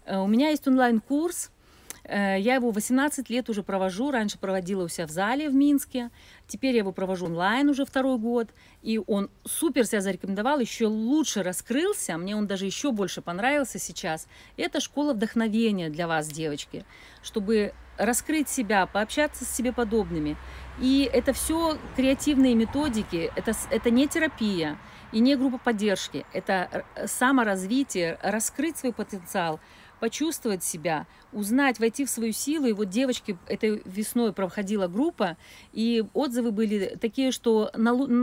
э, 0.05 0.17
у 0.17 0.27
меня 0.27 0.49
есть 0.49 0.67
онлайн-курс– 0.67 1.49
я 2.03 2.55
его 2.55 2.71
18 2.71 3.29
лет 3.29 3.49
уже 3.49 3.63
провожу. 3.63 4.11
Раньше 4.11 4.37
проводила 4.37 4.83
у 4.85 4.87
себя 4.87 5.07
в 5.07 5.11
зале 5.11 5.49
в 5.49 5.53
Минске. 5.53 6.09
Теперь 6.47 6.73
я 6.73 6.79
его 6.79 6.91
провожу 6.91 7.27
онлайн 7.27 7.69
уже 7.69 7.85
второй 7.85 8.17
год. 8.17 8.49
И 8.81 8.99
он 9.05 9.29
супер 9.45 9.85
себя 9.85 10.01
зарекомендовал, 10.01 10.59
еще 10.59 10.87
лучше 10.87 11.43
раскрылся. 11.43 12.17
Мне 12.17 12.35
он 12.35 12.47
даже 12.47 12.65
еще 12.65 12.91
больше 12.91 13.21
понравился 13.21 13.79
сейчас. 13.79 14.27
Это 14.57 14.79
школа 14.79 15.13
вдохновения 15.13 15.89
для 15.89 16.07
вас, 16.07 16.27
девочки. 16.27 16.85
Чтобы 17.21 17.73
раскрыть 17.97 18.49
себя, 18.49 18.87
пообщаться 18.87 19.45
с 19.45 19.55
себе 19.55 19.71
подобными. 19.71 20.35
И 20.79 21.09
это 21.11 21.33
все 21.33 21.77
креативные 21.95 22.55
методики. 22.55 23.31
Это, 23.35 23.53
это 23.69 23.91
не 23.91 24.07
терапия 24.07 24.79
и 25.11 25.19
не 25.19 25.35
группа 25.35 25.59
поддержки. 25.59 26.25
Это 26.33 26.85
э, 26.95 27.07
саморазвитие, 27.07 28.17
раскрыть 28.23 28.77
свой 28.77 28.91
потенциал– 28.91 29.59
почувствовать 30.01 30.63
себя, 30.63 31.05
узнать, 31.31 31.79
войти 31.79 32.05
в 32.05 32.09
свою 32.09 32.33
силу. 32.33 32.65
И 32.65 32.73
вот 32.73 32.89
девочки 32.89 33.37
этой 33.47 33.83
весной 33.85 34.33
проходила 34.33 34.87
группа, 34.87 35.37
и 35.73 36.03
отзывы 36.15 36.51
были 36.51 36.97
такие, 36.99 37.31
что 37.31 37.71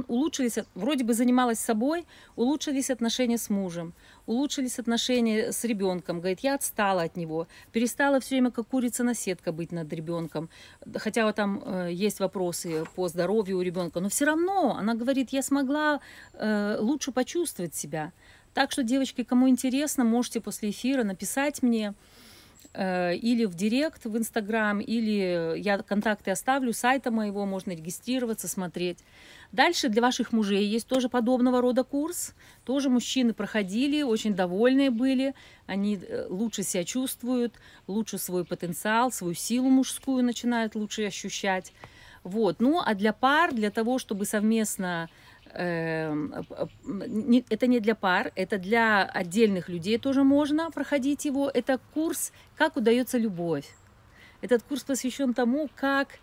улучшились, 0.09 0.59
вроде 0.75 1.05
бы 1.05 1.15
занималась 1.15 1.61
собой, 1.61 2.05
улучшились 2.35 2.91
отношения 2.91 3.39
с 3.39 3.49
мужем, 3.49 3.95
улучшились 4.27 4.81
отношения 4.81 5.53
с 5.53 5.63
ребенком. 5.63 6.19
Говорит, 6.19 6.41
я 6.41 6.57
отстала 6.57 7.03
от 7.03 7.17
него, 7.17 7.47
перестала 7.71 8.19
все 8.19 8.35
время 8.35 8.51
как 8.51 8.67
курица 8.67 9.05
на 9.05 9.15
сетка 9.15 9.53
быть 9.53 9.71
над 9.71 9.93
ребенком. 9.93 10.51
Хотя 10.97 11.27
вот 11.27 11.37
там 11.37 11.63
э, 11.65 11.91
есть 11.93 12.19
вопросы 12.19 12.85
по 12.97 13.07
здоровью 13.07 13.59
у 13.59 13.63
ребенка, 13.63 14.01
но 14.01 14.09
все 14.09 14.25
равно 14.25 14.77
она 14.77 14.95
говорит, 14.95 15.31
я 15.31 15.43
смогла 15.43 16.01
э, 16.33 16.77
лучше 16.81 17.13
почувствовать 17.13 17.77
себя. 17.77 18.13
Так 18.59 18.73
что, 18.73 18.83
девочки, 18.83 19.23
кому 19.23 19.49
интересно, 19.49 20.03
можете 20.03 20.41
после 20.41 20.71
эфира 20.71 21.05
написать 21.05 21.63
мне 21.63 21.95
э, 22.75 23.15
или 23.15 23.45
в 23.45 23.55
директ 23.55 24.05
в 24.05 24.19
Инстаграм, 24.19 24.81
или 24.81 25.57
я 25.61 25.79
контакты 25.79 26.33
оставлю 26.33 26.73
сайта 26.73 27.13
моего, 27.13 27.47
можно 27.47 27.71
регистрироваться, 27.71 28.49
смотреть. 28.49 28.99
Дальше 29.53 29.89
для 29.89 30.03
ваших 30.03 30.33
мужей 30.33 30.67
есть 30.67 30.89
тоже 30.89 31.09
подобного 31.09 31.61
рода 31.61 31.85
курс. 31.85 32.35
Тоже 32.65 32.91
мужчины 32.91 33.33
проходили, 33.33 34.03
очень 34.03 34.35
довольные 34.35 34.91
были. 34.91 35.37
Они 35.69 35.97
э, 35.97 36.27
лучше 36.29 36.65
себя 36.65 36.83
чувствуют, 36.83 37.55
лучше 37.87 38.19
свой 38.19 38.45
потенциал, 38.45 39.13
свою 39.13 39.35
силу 39.35 39.69
мужскую 39.69 40.25
начинают 40.25 40.75
лучше 40.75 41.05
ощущать. 41.05 41.73
Вот. 42.25 42.57
Ну, 42.59 42.83
а 42.85 42.97
для 42.97 43.13
пар, 43.13 43.55
для 43.55 43.71
того, 43.71 44.01
чтобы 44.01 44.25
совместно 44.25 45.09
это 45.53 46.69
не 47.67 47.81
для 47.81 47.95
пар, 47.95 48.33
это 48.35 48.59
для 48.59 49.05
отдельных 49.05 49.69
людей 49.69 49.99
тоже 49.99 50.25
можно 50.25 50.71
проходить 50.71 51.25
его. 51.25 51.51
Это 51.53 51.81
курс 51.95 52.33
«Как 52.57 52.77
удается 52.77 53.19
любовь». 53.19 53.67
Этот 54.41 54.63
курс 54.63 54.85
посвящен 54.85 55.35
тому, 55.35 55.69
как 55.75 56.19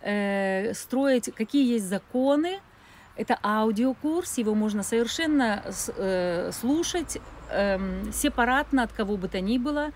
э, 0.00 0.72
строить, 0.74 1.32
какие 1.34 1.74
есть 1.74 1.86
законы. 1.86 2.60
Это 3.16 3.38
аудиокурс, 3.42 4.38
его 4.38 4.54
можно 4.54 4.82
совершенно 4.82 5.62
э, 5.96 6.50
слушать 6.52 7.18
э, 7.50 7.78
сепаратно 8.12 8.82
от 8.82 8.92
кого 8.92 9.16
бы 9.16 9.28
то 9.28 9.40
ни 9.40 9.58
было. 9.58 9.90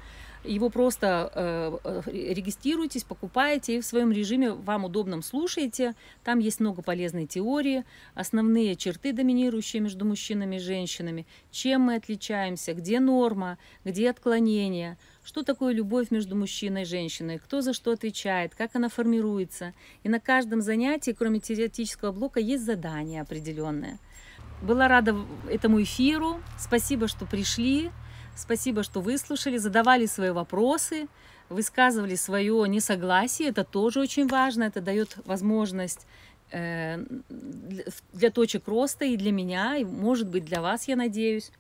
Его 0.45 0.69
просто 0.69 1.31
э, 1.35 2.03
регистрируйтесь, 2.07 3.03
покупаете 3.03 3.77
и 3.77 3.81
в 3.81 3.87
своем 3.87 4.13
режиме 4.13 4.53
вам 4.53 4.85
удобном 4.85 5.23
слушаете. 5.23 5.95
Там 6.23 6.39
есть 6.39 6.61
много 6.61 6.83
полезной 6.83 7.27
теории, 7.27 7.85
основные 8.15 8.77
черты, 8.77 9.15
доминирующие 9.15 9.81
между 9.81 10.05
мужчинами 10.05 10.57
и 10.57 10.59
женщинами, 10.59 11.27
чем 11.51 11.83
мы 11.83 11.95
отличаемся, 11.95 12.75
где 12.75 13.01
норма, 13.01 13.57
где 13.85 14.11
отклонение, 14.11 14.99
что 15.25 15.45
такое 15.45 15.73
любовь 15.73 16.11
между 16.11 16.37
мужчиной 16.37 16.83
и 16.83 16.87
женщиной, 16.87 17.39
кто 17.39 17.63
за 17.63 17.73
что 17.73 17.93
отвечает, 17.93 18.55
как 18.55 18.77
она 18.77 18.91
формируется. 18.91 19.73
И 20.03 20.11
на 20.11 20.21
каждом 20.21 20.61
занятии, 20.61 21.17
кроме 21.19 21.41
теоретического 21.41 22.13
блока, 22.13 22.39
есть 22.39 22.65
задание 22.65 23.23
определенное. 23.23 23.99
Была 24.63 24.89
рада 24.89 25.17
этому 25.51 25.83
эфиру. 25.83 26.41
Спасибо, 26.59 27.09
что 27.09 27.25
пришли. 27.25 27.91
Спасибо, 28.37 28.83
что 28.83 29.01
выслушали, 29.01 29.59
задавали 29.59 30.07
свои 30.07 30.31
вопросы, 30.31 31.09
высказывали 31.49 32.15
свое 32.17 32.69
несогласие. 32.69 33.49
Это 33.49 33.65
тоже 33.65 34.01
очень 34.01 34.27
важно. 34.27 34.65
Это 34.65 34.81
дает 34.81 35.17
возможность 35.25 36.07
э, 36.51 37.05
для 38.13 38.31
точек 38.31 38.67
роста 38.67 39.05
и 39.05 39.17
для 39.17 39.33
меня, 39.33 39.77
и 39.77 39.85
может 39.85 40.29
быть 40.29 40.45
для 40.45 40.61
вас, 40.61 40.89
я 40.89 40.97
надеюсь. 40.97 41.51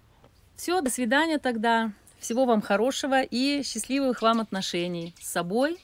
Все, 0.56 0.80
до 0.80 0.90
свидания 0.90 1.38
тогда. 1.38 1.92
Всего 2.18 2.46
вам 2.46 2.62
хорошего 2.62 3.22
и 3.22 3.62
счастливых 3.62 4.22
вам 4.22 4.40
отношений 4.40 5.14
с 5.20 5.30
собой, 5.30 5.78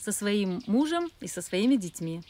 со 0.00 0.12
своим 0.12 0.60
мужем 0.66 1.10
и 1.20 1.28
со 1.28 1.40
своими 1.40 1.76
детьми. 1.76 2.22